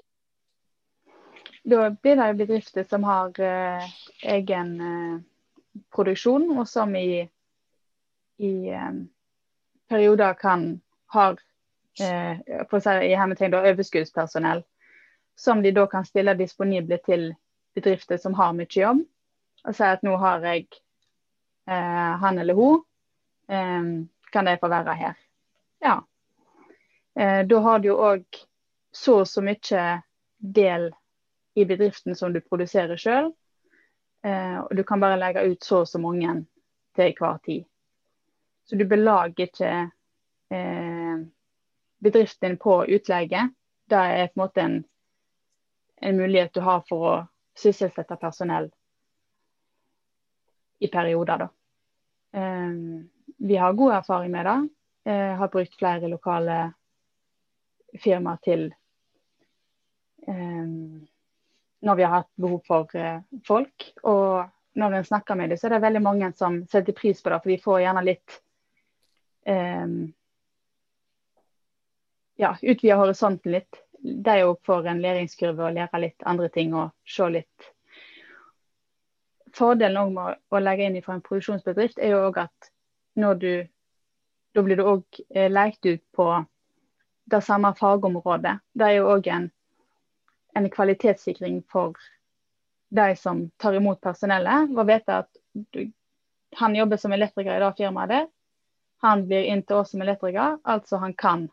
[1.69, 3.83] Da blir det bedrifter som har uh,
[4.35, 5.17] egen uh,
[5.93, 7.23] produksjon, og som i,
[8.41, 9.03] i um,
[9.91, 10.71] perioder kan
[11.15, 11.31] ha
[11.99, 14.61] for å si, i hermetegn overskuddspersonell
[15.39, 17.29] som de da kan stille disponible til
[17.75, 19.05] bedrifter som har mye jobb.
[19.67, 20.65] Og si at nå har jeg
[21.69, 22.81] eh, han eller hun,
[23.47, 23.87] eh,
[24.31, 25.15] kan jeg få være her.
[25.79, 25.95] Ja.
[27.15, 28.25] Eh, da har du jo òg
[28.91, 29.85] så og så mye
[30.39, 30.89] del
[31.55, 33.31] i bedriften som du produserer sjøl.
[34.23, 36.35] Eh, og du kan bare legge ut så og så mange
[36.95, 37.63] til hver tid.
[38.67, 39.73] Så du belager ikke
[40.51, 41.25] eh,
[42.03, 43.49] bedriften din på utleie.
[43.89, 44.79] Det er på en måte en
[46.01, 47.15] en mulighet du har for å
[47.59, 48.69] sysselsette personell
[50.79, 51.37] i perioder.
[51.37, 51.49] Da.
[52.31, 54.59] Um, vi har god erfaring med det.
[55.09, 56.59] Uh, har brukt flere lokale
[57.99, 58.67] firmaer til
[60.27, 61.07] um,
[61.79, 63.89] når vi har hatt behov for uh, folk.
[64.03, 67.33] Og når en snakker med dem, så er det veldig mange som setter pris på
[67.33, 68.39] det, for de får gjerne litt
[69.49, 69.99] um,
[72.39, 76.93] ja, utvide horisonten litt de òg får en læringskurve og lære litt andre ting og
[77.07, 77.69] se litt.
[79.55, 82.71] Fordelen med å legge inn fra en produksjonsbedrift er jo òg at
[83.19, 83.51] når du
[84.53, 86.27] da blir du òg eh, lekt ut på
[87.29, 88.57] det samme fagområdet.
[88.73, 89.45] Det er jo òg en,
[90.57, 91.97] en, kvalitetssikring for
[92.89, 94.73] de som tar imot personellet.
[94.73, 95.83] Å vite at du,
[96.57, 98.27] han jobber som elektriker i det firmaet der.
[99.05, 101.47] Han blir inn til oss som elektriker, altså han kan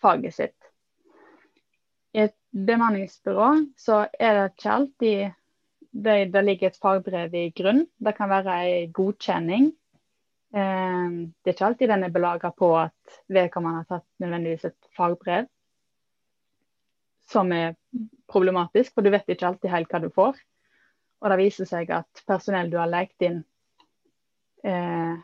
[0.00, 0.61] faget sitt.
[2.52, 5.20] Bemanningsbyrå så er det ikke alltid
[5.92, 7.86] det, det ligger et fagbrev i grunn.
[7.96, 9.70] Det kan være en godkjenning.
[10.52, 11.08] Eh,
[11.40, 15.48] det er ikke alltid den er belaga på at vedkommende har tatt nødvendigvis et fagbrev.
[17.32, 17.76] Som er
[18.28, 20.40] problematisk, for du vet ikke alltid helt hva du får.
[21.22, 23.42] Og det viser seg at personell du har lekt inn,
[24.64, 25.14] eh,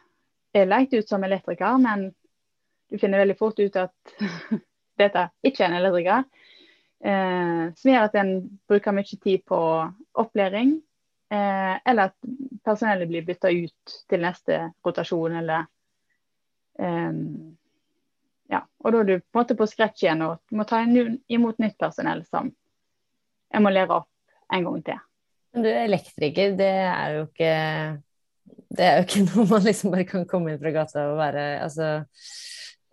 [0.55, 2.11] er lekt ut som elektriker, men
[2.89, 4.15] du finner veldig fort ut at
[5.03, 6.29] dette ikke er en elektriker.
[7.05, 8.33] Eh, som gjør at en
[8.69, 9.59] bruker mye tid på
[10.19, 10.79] opplæring.
[11.31, 12.17] Eh, eller at
[12.65, 15.69] personellet blir bytta ut til neste rotasjon, eller
[16.81, 17.13] eh,
[18.49, 18.63] Ja.
[18.81, 21.77] Og da er du på en måte på scratch igjen og må ta imot nytt
[21.77, 22.49] personell som
[23.53, 24.09] jeg må lære opp
[24.57, 25.03] en gang til.
[25.53, 27.53] Men du, elektriker, det er jo ikke
[28.79, 31.45] det er jo ikke noe man liksom bare kan komme inn fra gata og være
[31.65, 31.91] Altså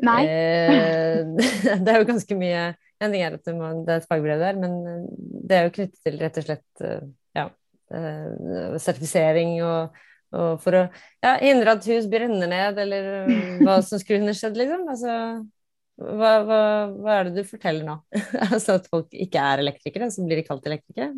[0.03, 0.21] Nei.
[0.27, 1.23] Eh,
[1.85, 4.59] det er jo ganske mye En ting er at må, det er et fagbrev der,
[4.59, 5.05] men
[5.45, 6.85] det er jo knyttet til rett og slett
[7.35, 7.49] ja,
[8.79, 9.97] sertifisering og,
[10.35, 10.83] og for å
[11.23, 13.09] ja, hindre at hus brenner ned, eller
[13.59, 14.87] hva som skulle kunne skjedd, liksom.
[14.93, 15.17] Altså,
[15.95, 17.99] hva, hva, hva, er det du forteller nå?
[18.53, 21.13] altså at folk ikke er elektrikere, så blir de kalt elektrikere?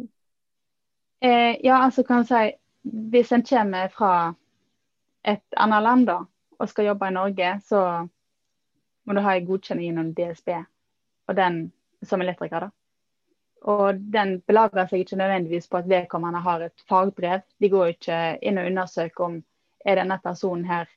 [1.26, 4.12] Eh, ja, altså kan jeg si Hvis en kommer fra
[5.28, 6.22] et annet land da,
[6.60, 7.82] og skal jobbe i Norge, så
[9.04, 10.54] må du ha en godkjenning gjennom DSB,
[11.28, 11.72] og den
[12.06, 12.68] som elektriker.
[12.68, 12.70] da.
[13.68, 17.42] Og den belager seg ikke nødvendigvis på at vedkommende har et fagbrev.
[17.60, 19.40] De går ikke inn og undersøker om
[19.88, 20.88] er denne personen her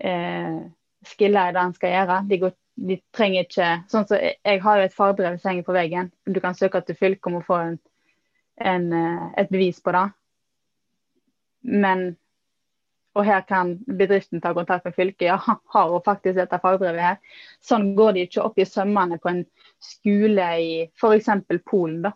[0.00, 0.60] eh,
[1.06, 2.18] skiller i det han skal gjøre.
[2.30, 2.54] De, går,
[2.90, 6.10] de trenger ikke sånn så Jeg har jo et fagbrev som henger på veggen.
[6.26, 7.78] Du kan søke til fylket om å få en,
[8.72, 10.06] en, eh, et bevis på det.
[11.60, 12.14] Men
[13.18, 15.26] og her kan bedriften ta kontakt med fylket.
[15.26, 15.38] Ja,
[15.74, 17.38] har hun faktisk dette fagbrevet her?
[17.64, 19.44] Sånn går de ikke opp i sømmene på en
[19.82, 21.30] skole i f.eks.
[21.66, 22.02] Polen.
[22.06, 22.14] da.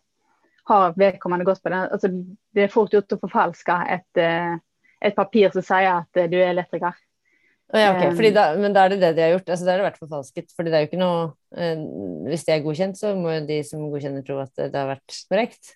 [0.70, 1.90] Har vedkommende gått på den?
[1.92, 2.10] Altså,
[2.54, 4.54] det er fort gjort å forfalske et, eh,
[5.04, 6.94] et papir som sier at eh, du er elektriker.
[7.74, 8.30] Ja, okay.
[8.30, 9.48] da, men da er det det de har gjort.
[9.48, 10.52] Altså, da har det vært forfalsket.
[10.54, 11.24] fordi det er jo ikke noe
[11.56, 11.80] eh,
[12.30, 15.18] Hvis det er godkjent, så må jo de som godkjenner, tro at det har vært
[15.26, 15.74] korrekt.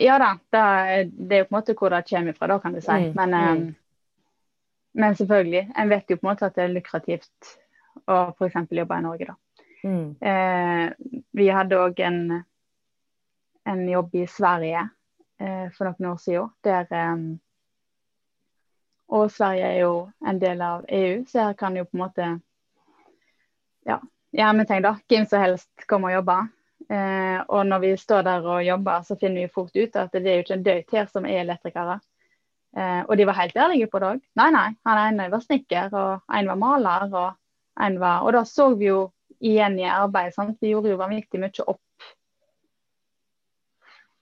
[0.00, 0.32] Ja da.
[0.48, 2.98] Det, det er jo på en måte hvor det kommer fra, da, kan du si.
[3.04, 3.12] Mm.
[3.18, 3.70] Men mm.
[4.92, 7.52] Men selvfølgelig, en vet jo på en måte at det er lukrativt
[8.08, 8.54] å f.eks.
[8.70, 9.36] jobbe i Norge, da.
[9.82, 10.08] Mm.
[10.20, 10.92] Eh,
[11.34, 12.18] vi hadde òg en,
[13.66, 14.84] en, jobb i Sverige
[15.40, 16.52] eh, for noen år siden.
[16.66, 17.16] Der, eh,
[19.12, 19.94] og Sverige er jo
[20.28, 22.28] en del av EU, så her kan jo på en måte
[23.88, 23.98] ja,
[24.36, 24.96] hermetegn, da.
[25.08, 26.38] Hvem som helst komme og jobbe.
[26.92, 30.26] Eh, og når vi står der og jobber, så finner vi fort ut at det
[30.26, 31.98] er jo ikke en døyt her som er elektrikere.
[32.76, 34.22] Eh, og de var helt ærlige på det òg.
[34.40, 38.44] Nei, nei, han ene var snekker, og en var maler, og en var Og da
[38.48, 40.34] så vi jo igjen i arbeid.
[40.34, 40.58] sant?
[40.60, 41.80] vi gjorde jo vanvittig mye opp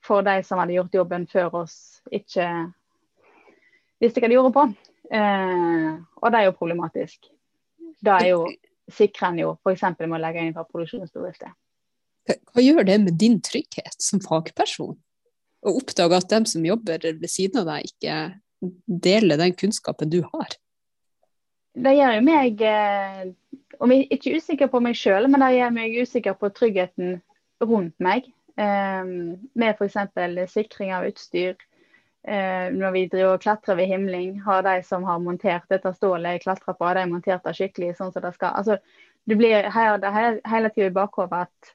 [0.01, 2.47] for de som hadde gjort jobben før oss, ikke
[4.01, 4.65] visste hva de gjorde på.
[5.13, 5.91] Eh,
[6.23, 7.29] og det er jo problematisk.
[8.01, 8.47] Da er jo
[8.91, 9.85] sikrer en jo f.eks.
[10.01, 11.53] med å legge inn fra produksjonsbedrifter.
[12.31, 14.97] Hva gjør det med din trygghet som fagperson?
[15.61, 18.17] Å oppdage at dem som jobber ved siden av deg, ikke
[18.87, 20.57] deler den kunnskapen du har?
[21.81, 23.25] Det gjør jo meg eh,
[23.81, 27.19] om jeg ikke usikker på meg sjøl, men det gjør meg usikker på tryggheten
[27.63, 28.29] rundt meg.
[28.61, 29.13] Eh,
[29.61, 29.99] med f.eks.
[30.53, 31.61] sikring av utstyr.
[32.29, 36.37] Eh, når vi driver og klatrer ved himling, har de som har montert dette stålet
[36.37, 38.57] jeg klatrer på, har de montert det skikkelig sånn som det skal.
[38.61, 38.77] Altså,
[39.29, 41.73] du blir hele tida i bakhodet at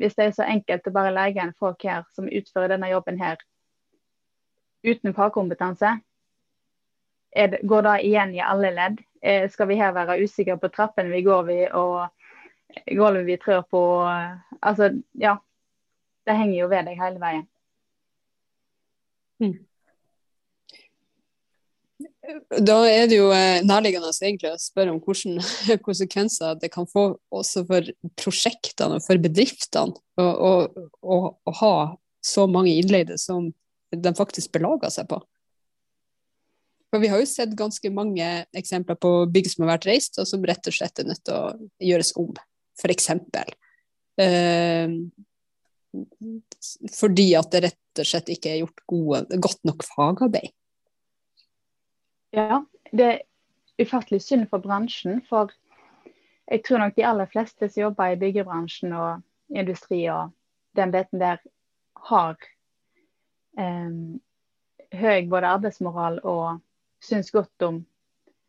[0.00, 3.20] hvis det er så enkelt å bare leie en folk her som utfører denne jobben
[3.20, 3.40] her
[4.86, 5.98] uten fagkompetanse,
[7.36, 9.02] det, går det igjen i alle ledd?
[9.20, 12.08] Eh, skal vi her være usikre på trappene vi går ved og
[12.88, 13.82] gulvet vi trør på?
[14.60, 15.36] Altså, ja.
[16.26, 17.46] Det henger jo ved deg hele veien.
[19.40, 19.54] Mm.
[22.62, 27.06] Da er det jo eh, nærliggende egentlig å spørre om hvilke konsekvenser det kan få
[27.34, 27.90] også for
[28.20, 31.74] prosjektene og for bedriftene å ha
[32.24, 33.48] så mange innleide som
[33.90, 35.18] de faktisk belager seg på.
[36.90, 40.26] For Vi har jo sett ganske mange eksempler på bygg som har vært reist, og
[40.26, 42.32] som rett og slett er nødt til å gjøres om,
[42.82, 43.10] f.eks.
[43.14, 44.96] For eh,
[46.94, 50.50] fordi at det rett og slett ikke er gjort gode, godt nok fagarbeid.
[52.30, 53.22] Ja, det er
[53.82, 55.22] ufattelig synd for bransjen.
[55.26, 55.50] For
[56.50, 60.30] jeg tror nok de aller fleste som jobber i byggebransjen og industri og
[60.78, 61.40] den biten der,
[62.00, 62.36] har
[63.58, 63.90] eh,
[64.96, 66.60] høy både arbeidsmoral og
[67.04, 67.82] syns godt om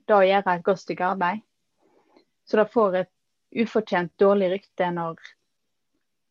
[0.07, 1.41] det å gjøre et godt stykke arbeid.
[2.45, 3.11] Så det får et
[3.65, 5.19] ufortjent dårlig rykte når,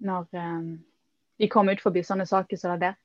[0.07, 0.71] når eh,
[1.43, 2.97] de kommer ut forbi sånne saker som det der.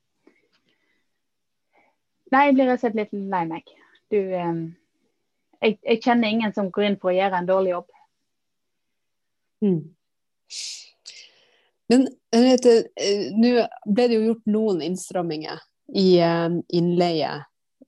[2.31, 3.75] Nei, jeg blir rett og slett litt lei meg
[4.13, 4.19] du
[5.65, 7.87] jeg, jeg, kjenner ingen som går inn for å gjøre en dårlig jobb.
[9.65, 9.81] Mm.
[11.91, 12.75] Men Henriette,
[13.37, 13.51] nå
[13.85, 15.61] ble det jo gjort noen innstramminger
[15.93, 16.07] i
[16.73, 17.33] innleie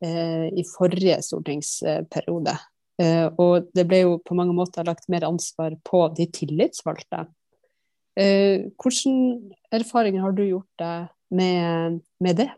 [0.05, 2.53] uh, i forrige stortingsperiode.
[3.01, 7.25] Uh, og det ble jo på mange måter lagt mer ansvar på de tillitsvalgte.
[8.17, 9.11] hvilke
[9.77, 12.49] erfaringer har du gjort deg med, med det?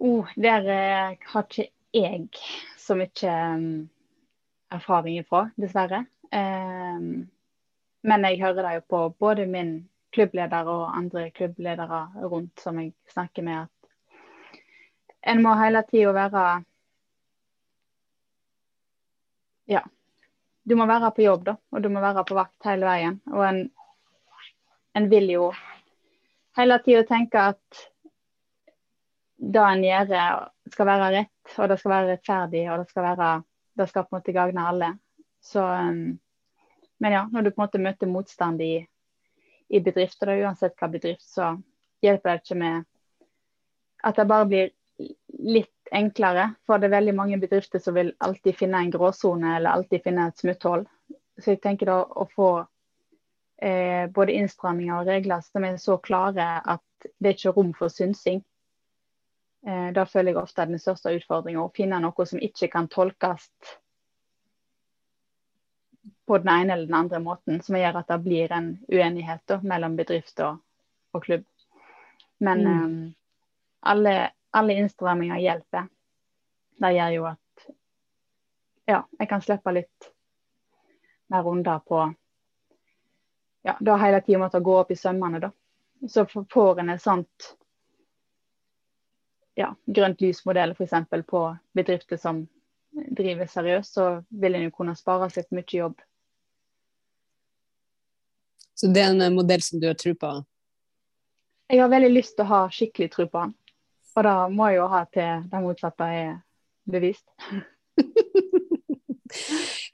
[0.00, 2.28] Oh, der eh, har ikke jeg
[2.78, 3.88] så mye um,
[4.70, 6.04] erfaring ifra, dessverre.
[6.32, 7.28] Um,
[8.06, 12.92] men jeg hører det jo på både min klubbleder og andre klubbledere rundt som jeg
[13.12, 14.60] snakker med, at
[15.32, 16.44] en må hele tida være
[19.66, 19.82] ja,
[20.62, 23.18] du må være på jobb, da, og du må være på vakt hele veien.
[23.32, 23.60] Og en,
[24.94, 25.50] en vil jo
[26.58, 27.86] hele tida tenke at
[29.36, 33.30] det en gjør, skal være rett, og det skal være rettferdig, og det skal, være,
[33.76, 34.90] det skal på en måte gagne alle.
[35.44, 36.18] Så, um,
[36.98, 38.74] men ja, når du på en måte møter motstand i,
[39.68, 41.54] i bedrifter, uansett hva bedrift, så
[42.04, 42.86] hjelper det ikke med
[44.06, 44.72] at det bare blir
[45.42, 46.50] litt enklere.
[46.66, 50.28] For det er veldig mange bedrifter som vil alltid finne en gråsone eller alltid finne
[50.30, 50.86] et smutthull.
[51.38, 52.50] Så jeg tenker da å få
[53.60, 57.92] eh, både innstramminger og regler som er så klare at det er ikke rom for
[57.92, 58.40] synsing.
[59.66, 62.88] Eh, da føler jeg ofte er den største utfordringa å finne noe som ikke kan
[62.92, 63.50] tolkes
[66.26, 69.60] på den ene eller den andre måten, som gjør at det blir en uenighet da,
[69.62, 70.58] mellom bedrift og,
[71.14, 71.44] og klubb.
[72.42, 72.72] Men mm.
[72.72, 73.12] eh,
[73.92, 74.16] alle
[74.56, 75.88] alle innstramminger hjelper.
[76.76, 77.66] Det gjør jo at
[78.86, 80.08] ja, jeg kan slippe litt
[81.32, 81.98] mer runder på
[83.66, 85.50] ja, da hele tida måtte gå opp i sømmene, da.
[86.08, 87.50] Så får en et sånt
[89.56, 90.92] ja, grønt lys-modell f.eks.
[91.26, 91.42] på
[91.76, 92.44] bedrifter som
[92.92, 96.00] driver seriøst, så vil en jo kunne spare seg mye jobb.
[98.76, 100.32] Så det er en modell som du har tro på?
[101.72, 103.54] Jeg har veldig lyst til å ha skikkelig tro på den.
[104.16, 106.30] Og da må jeg jo ha til det motsatte er
[106.88, 107.26] bevist.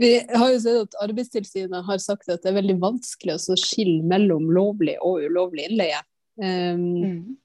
[0.03, 4.03] Vi har jo sett at Arbeidstilsynet har sagt at det er veldig vanskelig å skille
[4.07, 6.03] mellom lovlig og ulovlig innleie.
[6.43, 7.39] Um,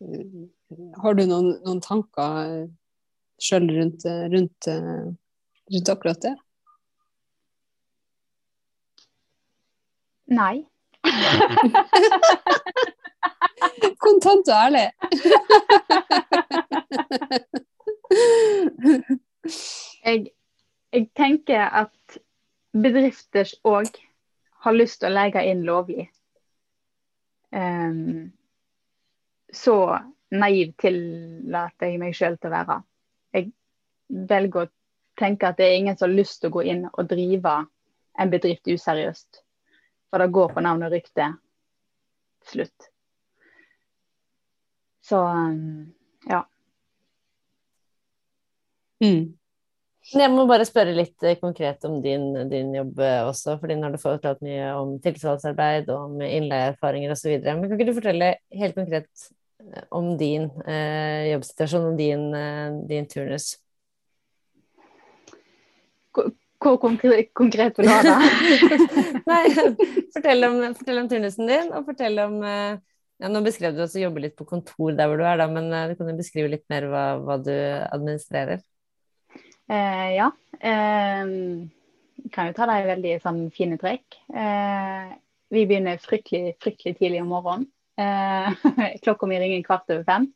[0.00, 0.48] mm.
[0.74, 2.66] Har du noen, noen tanker
[3.38, 6.34] sjøl rundt, rundt, rundt, akkurat det?
[10.26, 10.66] Nei.
[14.02, 14.90] Kontant og ærlig.
[20.04, 20.26] jeg,
[20.92, 22.18] jeg, tenker at
[22.74, 23.86] bedrifter òg
[24.66, 26.10] har lyst til å legge inn lovlig.
[27.54, 28.32] Um,
[29.54, 29.76] så
[30.34, 32.80] naiv tillater jeg meg sjøl til å være.
[33.36, 33.50] Jeg
[34.30, 34.72] velger å
[35.18, 37.56] tenke at det er ingen som har lyst til å gå inn og drive
[38.16, 39.42] en bedrift useriøst.
[40.10, 41.32] For det går på navn og rykte.
[42.46, 42.90] Slutt.
[45.06, 45.86] Så um,
[46.26, 46.44] ja.
[49.02, 49.36] Mm.
[50.06, 53.82] Jeg må bare spørre litt eh, konkret om din, din jobb eh, også, for nå
[53.82, 57.32] har du fortalt mye om tillitsvalgsarbeid, om innleieerfaringer osv.
[57.42, 59.26] Men kan ikke du fortelle helt konkret
[59.94, 62.26] om din eh, jobbsituasjon, om din,
[62.88, 63.54] din turnus?
[66.66, 68.14] Hvor konkret, konkret vil du ha det?
[69.30, 69.42] Nei,
[70.14, 72.78] fortell om, fortell om, turnusen din, og fortell om eh,
[73.20, 75.46] ja, Nå beskrev du også å jobbe litt på kontor der hvor du er, da,
[75.48, 78.60] men uh, du kan jo beskrive litt mer hva, hva du administrerer?
[79.72, 80.30] Eh, ja.
[80.60, 81.30] Eh,
[82.32, 84.18] kan jo ta deg veldig sånn, fine trekk.
[84.30, 85.16] Eh,
[85.52, 87.66] vi begynner fryktelig, fryktelig tidlig om morgenen.
[87.96, 88.68] Eh,
[89.04, 90.30] klokka mi ringer kvart over fem.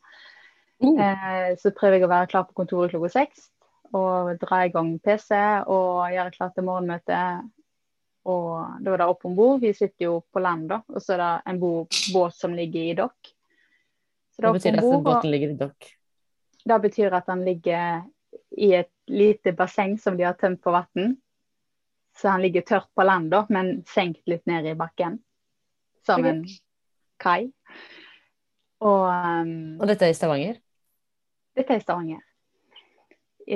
[0.81, 1.53] Uh.
[1.61, 3.49] så prøver jeg å være klar på kontoret klokka seks.
[3.93, 5.35] Og dra i gang PC
[5.69, 7.19] og gjøre klart til morgenmøte
[8.29, 9.61] og da er det opp om bord.
[9.63, 10.81] Vi sitter jo på land, da.
[10.93, 13.33] Og så er det en båt som ligger i dokk.
[14.41, 15.89] Hva betyr det at båten ligger i dokk?
[16.61, 18.03] Det betyr at den ligger
[18.51, 21.15] i et lite basseng som de har tømt på vann.
[22.17, 25.17] Så han ligger tørt på land, da, men senkt litt ned i bakken.
[26.05, 26.57] Som okay.
[27.21, 27.51] Kai.
[28.81, 30.57] Og, um, og dette er i Stavanger?
[31.57, 32.25] Dette er i Stavanger.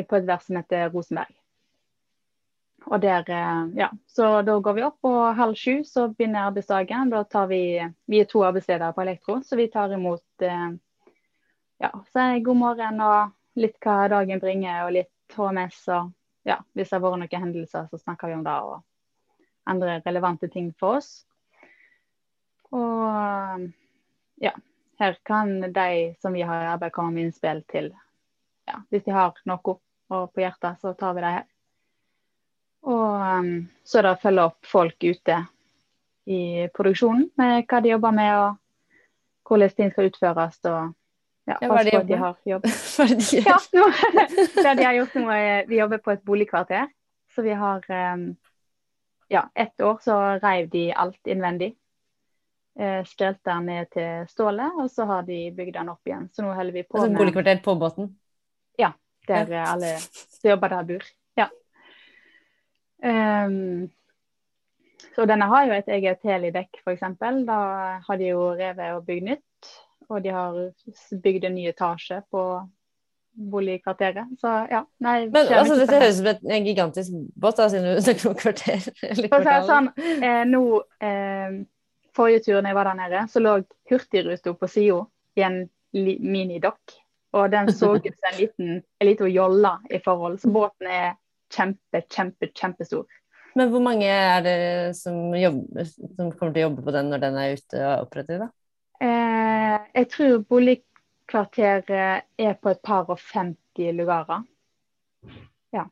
[0.10, 1.34] På et vers som heter Rosenberg.
[2.86, 7.10] Og der, eh, ja, så da går vi opp, og halv sju så begynner arbeidsdagen.
[7.10, 10.70] Da tar vi Vi er to arbeidsledere på Elektro, så vi tar imot eh,
[11.80, 15.88] ja, si god morgen og litt hva dagen bringer, og litt HMS.
[15.88, 16.12] Og
[16.46, 18.84] ja, hvis det har vært noen hendelser, så snakker vi om det, og
[19.66, 21.26] andre relevante ting for oss.
[22.74, 23.68] Og
[24.42, 24.54] ja,
[25.00, 27.92] her kan de som vi har i arbeid, komme med innspill til
[28.66, 29.78] ja, Hvis de har noe
[30.10, 31.46] på hjertet, så tar vi det her.
[32.86, 33.52] Og um,
[33.86, 35.40] så er det å følge opp folk ute
[36.26, 36.42] i
[36.74, 40.60] produksjonen med hva de jobber med, og hvordan ting skal utføres.
[40.66, 40.94] og
[41.46, 42.66] ja, hva de har jobb?
[43.50, 43.88] ja, nå,
[44.66, 46.90] det de har gjort nå, er Vi jobber på et boligkvarter.
[47.36, 48.30] Så vi har um,
[49.30, 51.76] ja, ett år så reiv de alt innvendig.
[52.80, 56.30] Eh, Skrelte den ned til stålet, og så har de bygd den opp igjen.
[56.36, 58.10] Så nå holder vi på altså, med Boligkvarter på båten?
[58.78, 58.92] Ja,
[59.30, 59.68] der ja.
[59.72, 61.06] alle som jobber der, bor.
[63.06, 63.90] Um,
[65.16, 67.04] så denne har jo et eget helidekk, f.eks.
[67.48, 67.58] Da
[68.08, 69.70] har de jo revet og bygd nytt.
[70.10, 70.58] Og de har
[71.24, 72.42] bygd en ny etasje på
[73.52, 74.36] boligkvarteret.
[74.40, 75.16] Så ja, nei.
[75.32, 78.36] Men altså, dette høres ut som et- en gigantisk båt, da, siden du snakker om
[78.40, 78.90] kvarter.
[79.04, 79.90] eller si det sånn,
[80.24, 80.62] eh, nå
[81.04, 81.58] eh,
[82.16, 83.58] Forrige turen jeg var der nede, så lå
[83.90, 85.02] Hurtigruta på sida
[85.36, 86.96] i en minidokk.
[87.36, 90.40] Og den så ut som en liten, en liten jolle i forhold.
[90.40, 91.16] Så båten er
[91.52, 93.06] kjempe, kjempe, kjempestor.
[93.56, 94.60] Men hvor mange er det
[94.98, 98.46] som, jobber, som kommer til å jobbe på den når den er ute og operativ,
[98.46, 98.50] da?
[99.04, 101.92] Eh, jeg tror boligkvarteret
[102.40, 104.44] er på et par og 50 lugarer.
[105.76, 105.86] Ja.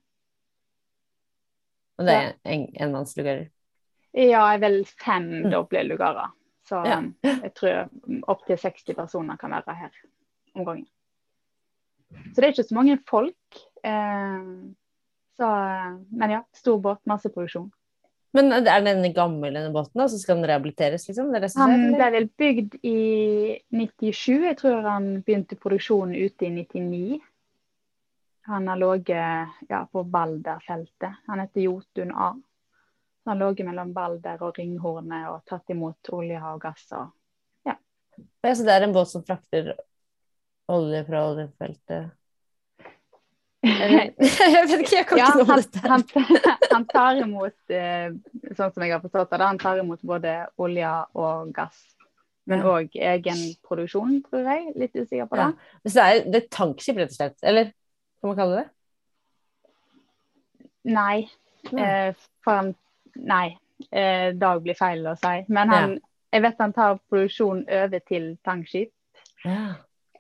[1.99, 3.47] Og det er en, enmannslugarer.
[4.13, 6.31] Ja, er vel fem doble lugarer.
[6.69, 6.99] Så Ja.
[7.23, 7.89] eh, jeg tror
[8.27, 9.91] opptil 60 personer kan være her
[10.55, 10.87] om gangen.
[12.33, 13.61] Så det er ikke så mange folk.
[13.83, 14.43] Eh,
[15.37, 15.47] så,
[16.11, 17.71] men ja, stor båt, masse produksjon.
[18.33, 21.29] Men er den gammel, denne båten, da, så skal den rehabiliteres, liksom?
[21.33, 24.47] Det Han ble vel bygd i 97.
[24.47, 27.19] Jeg tror han begynte produksjonen ute i 99.
[28.49, 31.21] Han har ligget ja, på Balderfeltet.
[31.27, 32.33] Han heter Jotun A.
[33.25, 36.87] Han lå mellom Balder og Ringhornet og tatt imot olje og gass.
[36.91, 37.11] Og,
[37.65, 37.75] Ja,
[38.55, 39.73] så det er en båt som frakter
[40.71, 42.11] olje fra oljefeltet?
[43.63, 44.19] Jeg vet
[44.83, 45.79] ikke, jeg kan ja, ikke noe om dette.
[45.87, 46.03] han,
[46.73, 48.09] han tar imot, eh,
[48.57, 51.79] sånn som jeg har forstått det, han tar imot både olje og gass.
[52.43, 52.73] Men Ja.
[52.75, 54.73] òg egen produksjon, tror jeg.
[54.75, 55.45] Litt usikker på det.
[55.47, 55.79] Ja.
[55.87, 57.37] Så det er, det er tankskip, rett og slett?
[57.41, 57.71] Eller
[58.19, 58.69] kan man kalle det det?
[60.91, 61.29] Nei.
[61.71, 61.83] Nei.
[61.87, 62.73] Eh, for han
[63.15, 63.57] Nei.
[63.91, 65.33] Eh, Dag blir feil å si.
[65.53, 65.95] Men han,
[66.33, 68.93] jeg vet han tar produksjon over til tankskip.
[69.43, 69.73] Ja.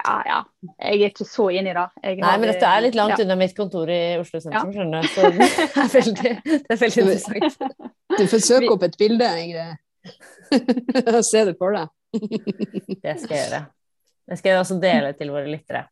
[0.03, 0.39] Ja, ja.
[0.81, 1.85] Jeg er ikke så inni det.
[2.03, 3.23] Jeg Nei, men dette er litt langt ja.
[3.23, 5.11] unna mitt kontor i Oslo sentrum, skjønner du.
[5.13, 5.47] Så det
[5.85, 7.77] er veldig, det er veldig interessant.
[8.17, 9.79] Du får søke opp et bilde, Ingrid.
[11.05, 11.93] Og se det for deg.
[12.99, 13.61] Det skal jeg gjøre.
[14.27, 15.85] Det skal jeg også dele til våre lyttere.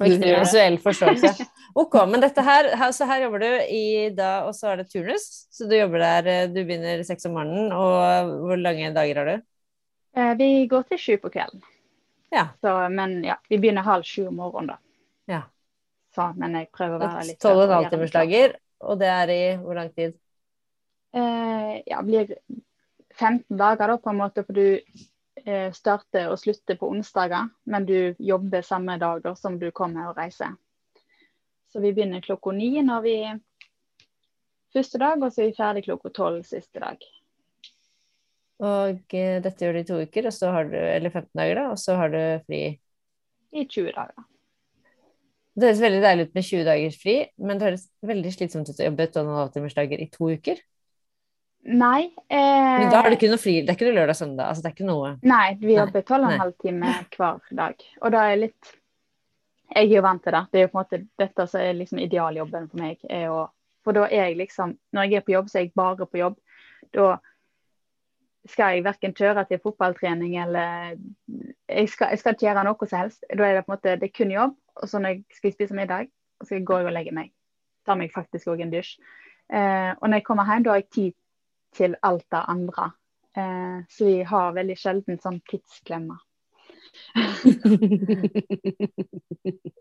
[0.00, 1.34] Visuell forståelse.
[1.74, 5.24] Ok, men dette her, så her jobber du i da, og så er det turnus.
[5.50, 9.30] Så du jobber der, eh, du begynner seks om morgenen, og hvor lange dager har
[9.30, 9.46] du?
[10.14, 11.64] Eh, Vi går til sju på kvelden.
[12.30, 12.44] Ja.
[12.62, 14.78] Så, men ja, vi begynner halv sju om morgenen, da.
[15.32, 15.40] Ja.
[16.14, 18.54] Så, men jeg prøver å være litt Tolv og en halv timers dager,
[18.86, 20.14] og det er i hvor lang tid?
[21.14, 22.36] Eh, ja, blir
[23.18, 24.78] 15 dager da, på en måte, for du
[25.76, 30.54] starter og slutter på onsdager, men du jobber samme dager som du kommer og reiser.
[31.68, 33.16] Så vi begynner klokka ni når vi
[34.74, 37.02] første dag, og så er vi ferdig klokka tolv siste dag.
[38.64, 41.58] Og eh, dette gjør du i to uker, og så har du, eller 15 dager,
[41.58, 42.62] da, og så har du fri.
[43.54, 44.24] I 20 dager.
[45.54, 48.80] Det høres veldig deilig ut med 20 dagers fri, men det høres veldig slitsomt ut
[48.80, 50.62] å jobbe 12,5-timersdager i to uker.
[51.64, 52.12] Nei.
[52.28, 54.48] Men da har du Eh, ikke noe fri, det er ikke noe lørdag og søndag,
[54.50, 57.84] altså det er ikke noe nei, vi jobber 12,5 timer hver dag.
[58.02, 58.72] Og da er litt
[59.74, 60.42] Jeg er jo vant til det.
[60.52, 62.98] Det er jo på en måte dette som er liksom idealjobben for meg.
[63.08, 63.46] Å,
[63.82, 66.20] for da er jeg liksom Når jeg er på jobb, så er jeg bare på
[66.20, 66.36] jobb.
[66.92, 67.06] Da
[68.46, 70.98] skal jeg verken kjøre til fotballtrening eller
[71.68, 73.24] jeg skal, jeg skal ikke gjøre noe som helst.
[73.32, 74.54] Da er det på en måte det er kun jobb.
[74.82, 77.32] Og så når jeg skal spise middag, og så går jeg og legger meg.
[77.86, 78.98] Tar meg faktisk òg en dusj.
[79.48, 81.12] Eh, og når jeg kommer hjem, da har jeg tid
[81.76, 82.90] til alt det andre.
[83.36, 86.20] Eh, så vi har veldig sjelden sånn tidsklemmer.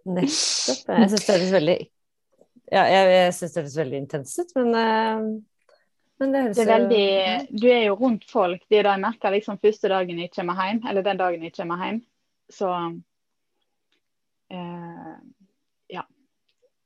[0.04, 0.88] Nettopp.
[0.90, 1.76] Jeg syns det høres veldig
[2.74, 5.20] Ja, jeg, jeg syns det høres veldig intenst ut, men, uh,
[6.22, 7.10] men det høres Det er veldig,
[7.52, 8.62] du er jo rundt folk.
[8.66, 11.54] Det er det jeg merker liksom første dagen jeg kommer hjem, eller den dagen jeg
[11.58, 12.00] kommer hjem.
[12.54, 12.70] Så
[14.54, 15.16] uh,
[15.94, 16.04] ja.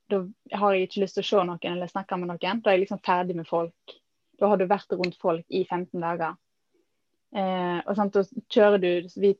[0.08, 0.16] Da
[0.60, 2.60] har jeg ikke lyst til å se noen eller snakke med noen.
[2.60, 3.98] Da er jeg liksom ferdig med folk.
[4.38, 6.38] Da har du vært rundt folk i 15 dager.
[7.36, 8.22] Eh, og sant, da
[8.54, 9.34] kjører du vi,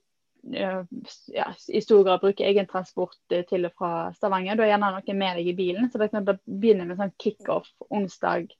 [0.52, 0.82] eh,
[1.34, 4.58] ja, i stor grad bruker egen transport eh, til og fra Stavanger.
[4.58, 5.90] Du har gjerne noen med deg i bilen.
[5.92, 6.10] Så det,
[6.44, 8.50] begynner med sånn kickoff onsdag.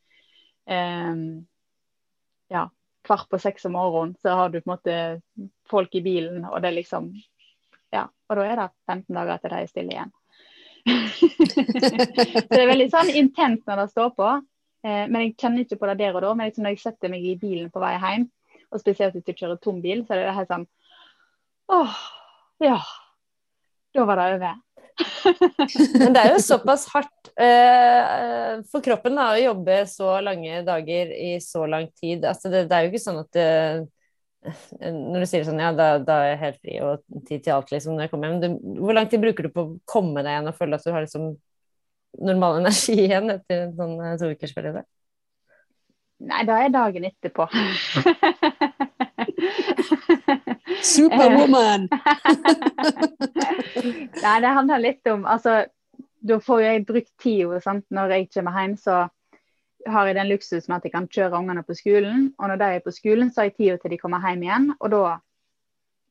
[0.69, 1.25] Eh,
[2.55, 2.69] ja,
[3.09, 4.95] kvart på seks om morgenen, så har du på en måte
[5.71, 7.13] folk i bilen, og det er liksom
[7.89, 10.11] Ja, og da er det 15 dager til de er stille igjen.
[11.89, 14.33] så det er veldig sånn intenst når det står på.
[14.87, 16.35] Eh, men jeg kjenner ikke på det der og da.
[16.35, 18.29] Men liksom når jeg setter meg i bilen på vei hjem,
[18.69, 20.69] og spesielt hvis du kjører tom bil, så er det helt sånn
[21.69, 21.99] Åh,
[22.65, 22.79] ja.
[23.93, 24.57] Da var det over.
[26.01, 31.13] Men det er jo såpass hardt eh, for kroppen da, å jobbe så lange dager
[31.15, 32.25] i så lang tid.
[32.25, 33.51] Altså, det, det er jo ikke sånn at det,
[34.81, 37.73] Når du sier sånn ja, da, da er jeg helt fri og tid til alt
[37.75, 38.41] liksom når jeg kommer hjem.
[38.41, 40.93] Du, hvor lang tid bruker du på å komme deg igjen og føle at du
[40.95, 41.31] har liksom
[42.17, 44.85] normal energi igjen etter en sånn ukers periode?
[46.19, 47.47] Nei, da er dagen etterpå.
[50.83, 51.87] Superwoman!
[54.25, 55.61] Nei, det handler litt om Altså,
[56.27, 57.87] da får jeg brukt tida, sant.
[57.95, 59.07] Når jeg kommer hjem, så
[59.87, 62.33] har jeg den luksusen at jeg kan kjøre ungene på skolen.
[62.39, 64.67] Og når de er på skolen, så har jeg tida til de kommer hjem igjen.
[64.81, 65.03] Og da,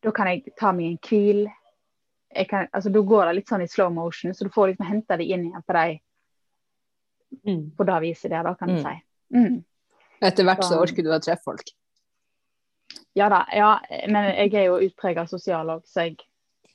[0.04, 1.48] da kan jeg ta meg en hvil.
[2.36, 4.86] Jeg kan, altså, da går det litt sånn i slow motion, så du får liksom
[4.88, 6.00] hente det inn igjen på de
[7.46, 7.72] Mm.
[7.76, 8.84] på det viset der, da, kan du Mm.
[8.84, 9.04] si.
[9.36, 9.64] Mm.
[10.22, 11.64] Etter hvert så orker du å treffe folk.
[13.16, 16.18] Ja da, ja, men jeg er jo utprega sosial òg, så jeg,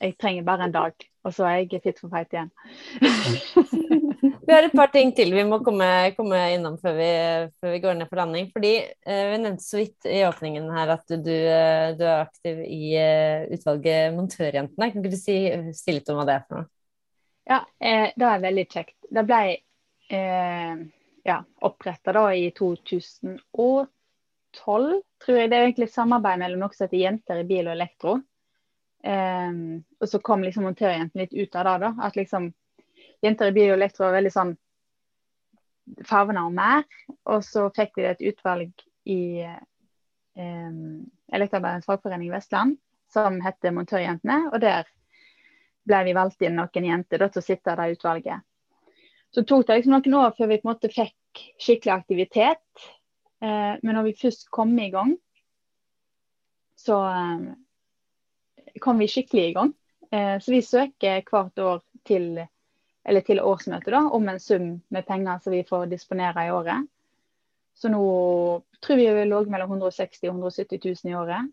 [0.03, 1.07] jeg trenger bare en dag.
[1.23, 2.51] Og så er jeg fit for fight igjen.
[4.43, 5.85] Vi har et par ting til vi må komme,
[6.17, 7.07] komme innom før vi,
[7.63, 8.49] før vi går ned for landing.
[8.51, 11.31] Fordi eh, Vi nevnte så vidt i åpningen her at du, du,
[11.95, 14.89] du er aktiv i uh, utvalget Montørjentene.
[14.91, 15.37] Kan ikke du si,
[15.79, 16.69] si litt om hva det er for noe?
[17.47, 18.97] Ja, eh, det er veldig kjekt.
[19.11, 20.83] Det ble eh,
[21.27, 23.39] ja, oppretta i 2012,
[24.53, 25.49] tror jeg.
[25.49, 28.19] Det er egentlig et samarbeid mellom noe som heter Jenter i bil og elektro.
[29.03, 29.55] Eh,
[29.99, 31.79] og så kom liksom montørjentene litt ut av det.
[31.87, 32.51] da, at liksom
[33.23, 34.51] Jenter i bil og elektro var veldig sånn
[36.07, 36.83] fargene og mer.
[37.31, 42.77] Og så fikk vi et utvalg i um, Elektroarbeidernes fagforening i Vestland
[43.13, 44.49] som heter Montørjentene.
[44.51, 44.89] Og der
[45.87, 48.43] ble vi valgt inn noen jenter da, til å sitte i det utvalget.
[49.33, 52.87] Så tok det liksom noen år før vi på en måte fikk skikkelig aktivitet.
[53.43, 55.15] Uh, men når vi først kom i gang,
[56.83, 57.43] så eh,
[58.81, 59.73] kom vi skikkelig i gang.
[60.11, 62.41] Eh, så vi søker hvert år til,
[63.27, 66.89] til årsmøtet om en sum med penger som vi får disponere i året.
[67.73, 68.03] Så nå
[68.85, 71.49] tror vi vi lå mellom 160 000 og 170 000 i året,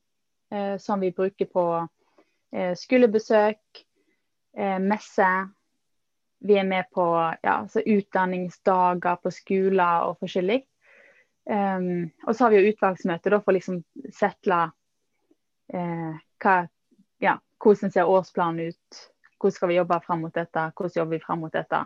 [0.52, 1.64] eh, som vi bruker på
[2.52, 3.84] eh, skolebesøk,
[4.56, 5.30] eh, messe.
[6.40, 7.04] Vi er med på
[7.42, 10.62] ja, altså utdanningsdager på skoler og forskjellig.
[11.50, 13.80] Um, og så har vi jo utvalgsmøte for liksom
[14.14, 14.58] settle
[15.74, 16.54] eh, hva,
[17.60, 19.00] hvordan ser årsplanen ut.
[19.40, 20.70] Hvordan skal vi jobbe fram mot dette?
[20.76, 21.84] Hvordan jobber vi fram mot dette?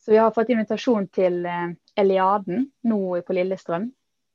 [0.00, 3.90] Så vi har fått invitasjon til eh, Eliaden nå på Lillestrøm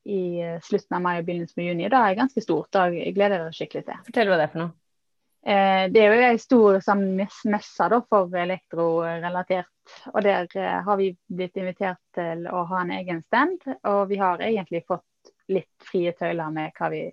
[0.05, 1.87] i eh, slutten av mai og begynnelsen av juni.
[1.89, 2.69] Det er ganske stort.
[2.93, 4.03] Gleder jeg meg skikkelig til.
[4.09, 4.75] Fortell hva det er for noe.
[5.45, 9.97] Eh, det er jo en stor sånn, messe da, for elektrorelatert.
[10.13, 10.47] Og der
[10.85, 13.65] har vi blitt invitert til å ha en egen stand.
[13.89, 17.03] Og vi har egentlig fått litt frie tøyler med hva vi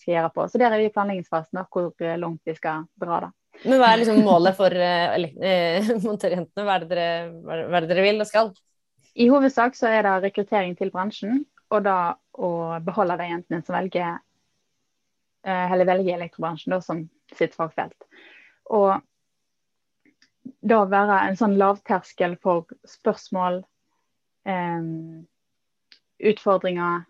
[0.00, 0.46] skal gjøre på.
[0.50, 3.20] Så der er vi i planleggingsfasen, da, hvor eh, langt vi skal dra.
[3.26, 3.32] da.
[3.64, 5.90] Men hva er liksom målet for eh, eh.
[6.04, 7.08] Hva er, det dere,
[7.42, 8.52] hva er- det dere vil og skal?
[9.16, 11.98] I hovedsak så er det rekruttering til bransjen, og da
[12.36, 12.48] å
[12.84, 14.18] beholde de jentene som velger
[15.46, 17.04] eller velger elektrobransjen da, som
[17.38, 17.94] sitt fagfelt.
[18.74, 18.96] Og
[20.66, 23.60] da være en sånn lavterskel for spørsmål,
[24.46, 24.88] eh,
[26.32, 27.04] utfordringer,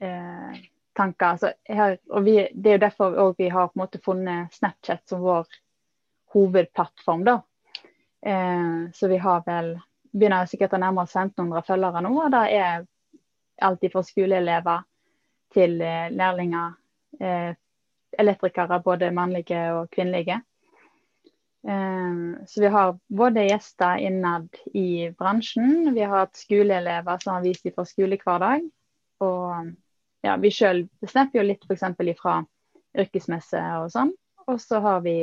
[0.00, 0.60] eh,
[0.96, 1.26] tanker.
[1.34, 5.02] Altså, her, og vi, det er jo derfor vi har på en måte funnet Snapchat
[5.08, 5.48] som vår
[6.34, 7.24] hovedplattform.
[7.24, 7.40] da.
[8.26, 9.74] Eh, så vi har vel
[10.14, 12.14] begynner sikkert å nærme oss 1500 følgere nå.
[12.22, 12.86] og Det er
[13.62, 14.82] alt fra skoleelever
[15.54, 16.74] til eh, lærlinger,
[17.20, 17.52] eh,
[18.18, 20.40] elektrikere, både mannlige og kvinnelige.
[21.68, 27.46] Eh, så vi har både gjester innad i bransjen, vi har hatt skoleelever som har
[27.46, 28.68] vist dem fra skolehverdag.
[29.24, 29.74] Og
[30.24, 31.84] ja, vi sjøl snapper jo litt f.eks.
[32.20, 32.38] fra
[32.96, 34.14] yrkesmesse og sånn.
[34.48, 35.18] Og så har vi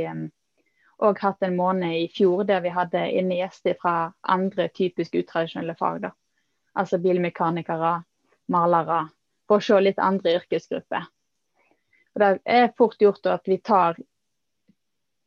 [1.02, 5.76] òg hatt en måned i fjor der vi hadde inne gjester fra andre typisk utradisjonelle
[5.80, 6.04] fag.
[6.06, 6.12] da.
[6.78, 7.96] Altså bilmekanikere,
[8.54, 9.08] malere.
[9.50, 11.10] For å se litt andre yrkesgrupper.
[12.14, 13.98] Og Det er fort gjort at vi tar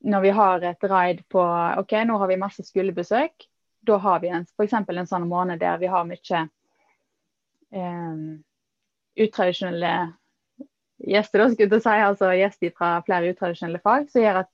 [0.04, 1.40] Når vi har et raid på
[1.80, 3.46] OK, nå har vi masse skolebesøk.
[3.80, 4.72] Da har vi f.eks.
[4.74, 6.40] en sånn måned der vi har mye
[7.72, 8.16] eh,
[9.20, 9.94] utradisjonelle
[11.04, 14.50] gjester, da, skulle jeg si, altså gjester fra flere utradisjonelle fag, som gjør at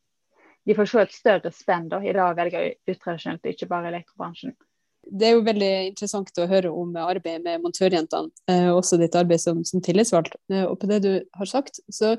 [0.68, 4.54] de får se et større spenn da, i det å velge utradisjonelt, ikke bare elektrobransjen.
[5.00, 9.40] Det er jo veldig interessant å høre om arbeidet med montørjentene, eh, også ditt arbeid
[9.40, 10.36] som, som tillitsvalgt.
[10.52, 12.12] Eh, og på det du har sagt, så,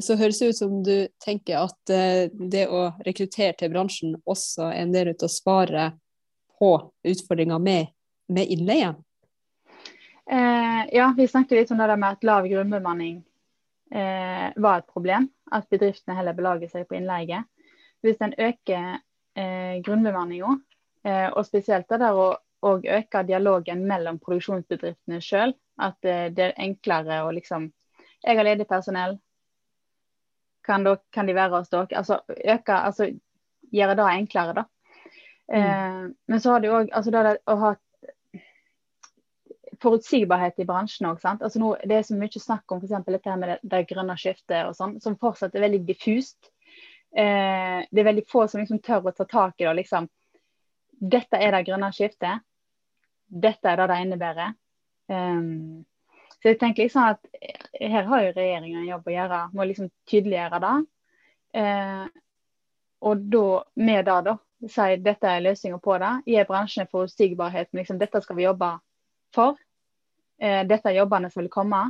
[0.00, 4.70] så høres det ut som du tenker at eh, det å rekruttere til bransjen også
[4.70, 6.00] er en del av svaret
[6.58, 6.72] på
[7.12, 7.92] utfordringer med,
[8.32, 8.94] med innleie.
[10.30, 13.18] Eh, ja, vi snakket litt om det der med at lav grunnbemanning
[13.90, 15.28] eh, var et problem.
[15.52, 17.42] At bedriftene heller belager seg på innleie.
[18.04, 18.96] Hvis en øker
[19.36, 20.56] eh, grunnbemanninga,
[21.04, 22.32] eh, og spesielt det der å
[22.64, 25.52] og øke dialogen mellom produksjonsbedriftene sjøl,
[25.84, 27.72] at eh, det er enklere å liksom
[28.24, 29.18] Jeg har ledig personell.
[30.64, 31.90] Kan, dere, kan de være hos dere?
[31.92, 33.10] Altså øke Altså
[33.72, 34.64] gjøre det enklere, da.
[35.52, 37.74] Eh, men så har det jo òg altså det å ha
[39.84, 41.22] forutsigbarhet i bransjen òg.
[41.34, 43.06] Altså det er så mye snakk om f.eks.
[43.06, 46.50] dette med det, det grønne skiftet og sånn, som fortsatt er veldig diffust.
[47.14, 49.74] Eh, det er veldig få som liksom tør å ta tak i det.
[49.82, 50.08] Liksom.
[51.14, 52.42] Dette er det grønne skiftet.
[53.28, 54.56] Dette er det det innebærer.
[55.08, 55.84] Um,
[56.40, 57.26] så jeg tenker liksom at
[57.80, 60.74] her har jo regjeringa en jobb å gjøre Må liksom tydeliggjøre det.
[61.60, 62.06] Eh,
[63.04, 64.34] og da, med det, da,
[64.74, 66.12] si dette er løsninga på det.
[66.28, 67.70] Gi bransjen forutsigbarhet.
[67.76, 68.70] Liksom, dette skal vi jobbe
[69.34, 69.58] for.
[70.44, 71.86] Eh, er jobbene som vil komme.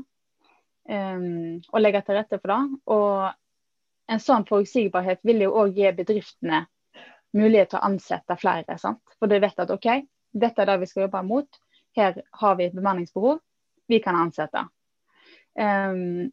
[0.84, 2.78] Um, og legge til rette for det.
[2.92, 6.66] Og en sånn forutsigbarhet vil jo òg gi bedriftene
[7.34, 8.78] mulighet til å ansette flere.
[8.78, 9.02] Sant?
[9.18, 9.88] For de vet at OK,
[10.30, 11.60] dette er det vi skal jobbe mot.
[11.96, 13.40] Her har vi et bemanningsbehov.
[13.90, 14.66] Vi kan ansette.
[15.58, 16.30] Um,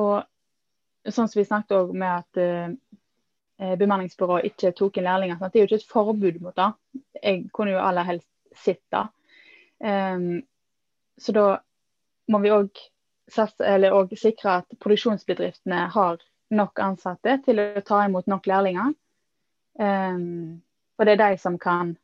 [0.00, 0.24] og
[1.04, 5.40] sånn som vi snakket òg med at uh, bemanningsbyrået ikke tok inn lærlinger.
[5.40, 5.52] Sant?
[5.52, 6.72] Det er jo ikke et forbud mot det.
[7.20, 9.08] Jeg kunne jo aller helst sett det.
[9.80, 10.42] Um,
[11.20, 11.46] så da
[12.28, 12.80] må vi òg
[13.30, 16.20] sikre at produksjonsbedriftene har
[16.50, 18.92] nok ansatte til å ta imot nok lærlinger.
[19.80, 20.60] Um,
[20.98, 21.94] og det er de som kan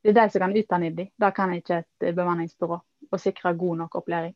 [0.00, 1.10] det er de som kan utdanne dem.
[1.20, 2.78] Da kan ikke et bemanningsbyrå
[3.10, 4.34] og sikre god nok opplæring.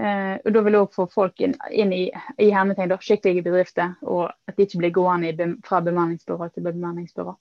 [0.00, 2.04] Uh, og Da vil òg få folk inn, inn i,
[2.38, 7.34] i hermetegn skikkelige bedrifter, og at de ikke blir gående fra bemanningsbyrå til bemanningsbyrå.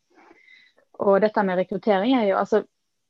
[1.00, 2.64] Og dette med rekruttering er jo altså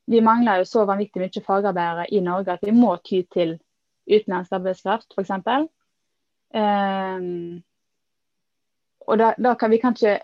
[0.09, 3.57] Vi mangler jo så vanvittig mye fagarbeidere i Norge at vi må ty til
[4.09, 5.31] utenlandsk arbeidskraft, f.eks.
[5.37, 5.67] Um,
[6.61, 7.19] eh,
[9.05, 10.19] og da, da, kan vi kan ikke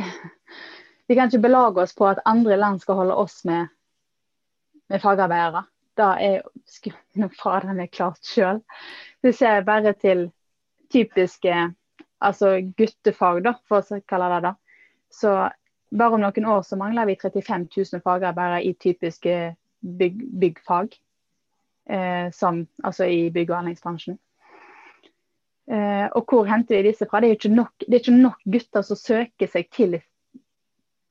[1.10, 3.66] Vi kan ikke belage oss på at andre land skal holde oss med,
[4.88, 5.64] med fagarbeidere.
[5.98, 6.44] Da er
[7.42, 8.60] fader er klart sjøl.
[9.24, 10.28] Du ser bare til
[10.92, 11.56] typiske
[12.20, 14.54] altså guttefag, da, for å kalle det det.
[15.10, 15.34] Så
[15.90, 19.36] bare om noen år så mangler vi 35 000 fagarbeidere i typiske
[19.80, 20.94] bygg, byggfag.
[21.90, 24.18] Eh, som, altså i bygg- og anleggsbransjen.
[25.70, 27.20] Eh, og hvor henter vi disse fra?
[27.20, 29.96] Det er, nok, det er, ikke nok, gutter som søker seg til,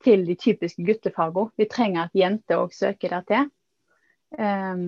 [0.04, 1.50] til de typiske guttefagene.
[1.60, 3.50] Vi trenger at jenter òg søker der til.
[4.38, 4.84] Eh,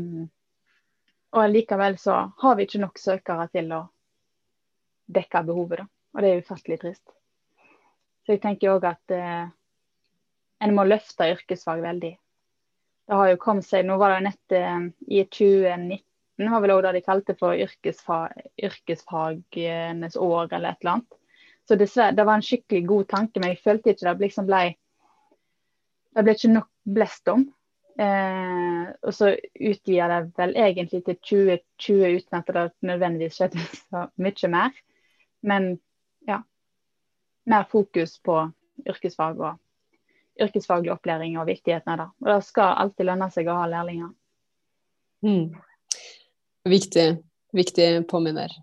[1.33, 3.83] og likevel så har vi ikke nok søkere til å
[5.13, 5.83] dekke behovet.
[5.83, 5.89] Da.
[6.15, 7.05] Og det er ufattelig trist.
[8.25, 9.49] Så jeg tenker òg at eh,
[10.63, 12.13] en må løfte yrkesfag veldig.
[13.09, 16.03] Det har jo kommet seg, Nå var det nett eh, i 2019
[16.51, 21.19] var vel også det de kalte for yrkesfag, yrkesfagenes år eller et eller annet.
[21.69, 24.63] Så dessverre, det var en skikkelig god tanke, men jeg følte ikke det liksom ble
[26.13, 27.47] Det ble ikke nok blest om.
[28.01, 34.07] Eh, og så utvida det vel egentlig til 2020 uten at det nødvendigvis skjedde så
[34.21, 34.77] mye mer.
[35.43, 35.71] Men
[36.29, 36.43] ja,
[37.47, 38.43] mer fokus på
[38.89, 39.62] yrkesfag og
[40.45, 42.09] yrkesfaglig opplæring og viktigheten av det.
[42.23, 44.11] Og det skal alltid lønne seg å ha lærlinger.
[45.27, 45.55] Mm.
[46.69, 47.07] Viktig,
[47.55, 48.55] viktig påminner.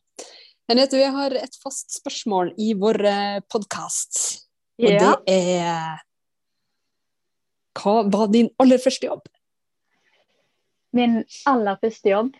[0.70, 4.20] Henriette, vi har et fast spørsmål i vår eh, podkast.
[4.80, 5.16] Og ja.
[5.26, 6.06] det er
[7.80, 9.28] hva var din aller første jobb?
[10.96, 12.36] Min aller første jobb,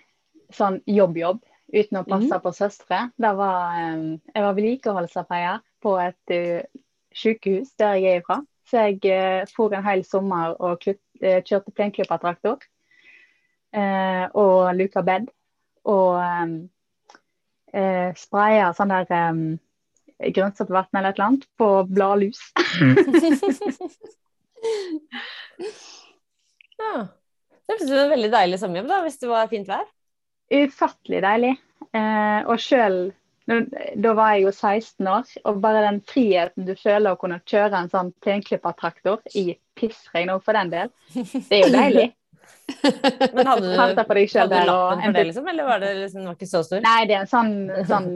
[0.56, 2.44] sånn jobb-jobb, uten å passe mm.
[2.44, 6.82] på søstre, det var um, Jeg var vedlikeholdsarbeider på et uh,
[7.16, 8.40] sykehus der jeg er fra.
[8.70, 12.58] Så jeg eh, for en hel sommer og kutt, eh, kjørte plenklippertraktor.
[13.74, 15.28] eh, og luka bed.
[15.90, 16.70] Og um,
[17.74, 19.60] uh, spraya sånn der um,
[20.20, 22.40] grønnsaksvann eller et eller annet på bladlus.
[26.82, 26.94] ja.
[27.70, 29.88] Det hørtes ut som en veldig deilig sommerjobb, da, hvis det var fint vær?
[30.50, 31.54] Ufattelig deilig.
[31.96, 32.98] Eh, og sjøl
[33.50, 37.80] da var jeg jo 16 år, og bare den friheten du føler å kunne kjøre
[37.82, 42.08] en sånn plenklippertraktor i pissregn òg for den del, det er jo deilig.
[43.36, 46.50] Men hadde du, hadde du lappen for det, liksom, eller var det liksom, var ikke
[46.50, 46.86] så stor?
[46.86, 47.54] Nei, det er en sånn,
[47.90, 48.10] sånn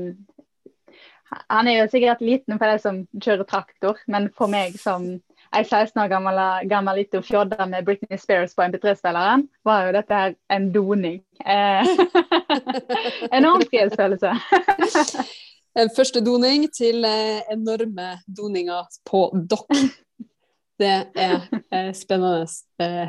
[1.50, 5.16] Han er jo sikkert liten for de som kjører traktor, men for meg som
[5.54, 6.40] jeg 16 år gammel,
[6.70, 11.20] gammel liten fjodda med Britney Spears på MP3-spilleren, var jo dette her en doning.
[11.46, 11.92] Eh,
[13.38, 14.34] enorm frihetsfølelse.
[15.98, 19.74] Første doning til eh, enorme doninger på dokk.
[20.82, 21.40] Det er
[21.72, 22.48] eh, spennende,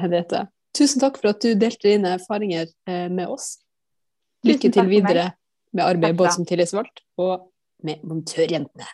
[0.02, 0.46] Henriette.
[0.74, 2.66] Tusen takk for at du delte dine erfaringer
[3.08, 3.54] med oss.
[4.44, 5.30] Lykke til videre
[5.72, 7.46] med arbeidet både som tillitsvalgt og
[7.86, 8.90] med Montørjentene.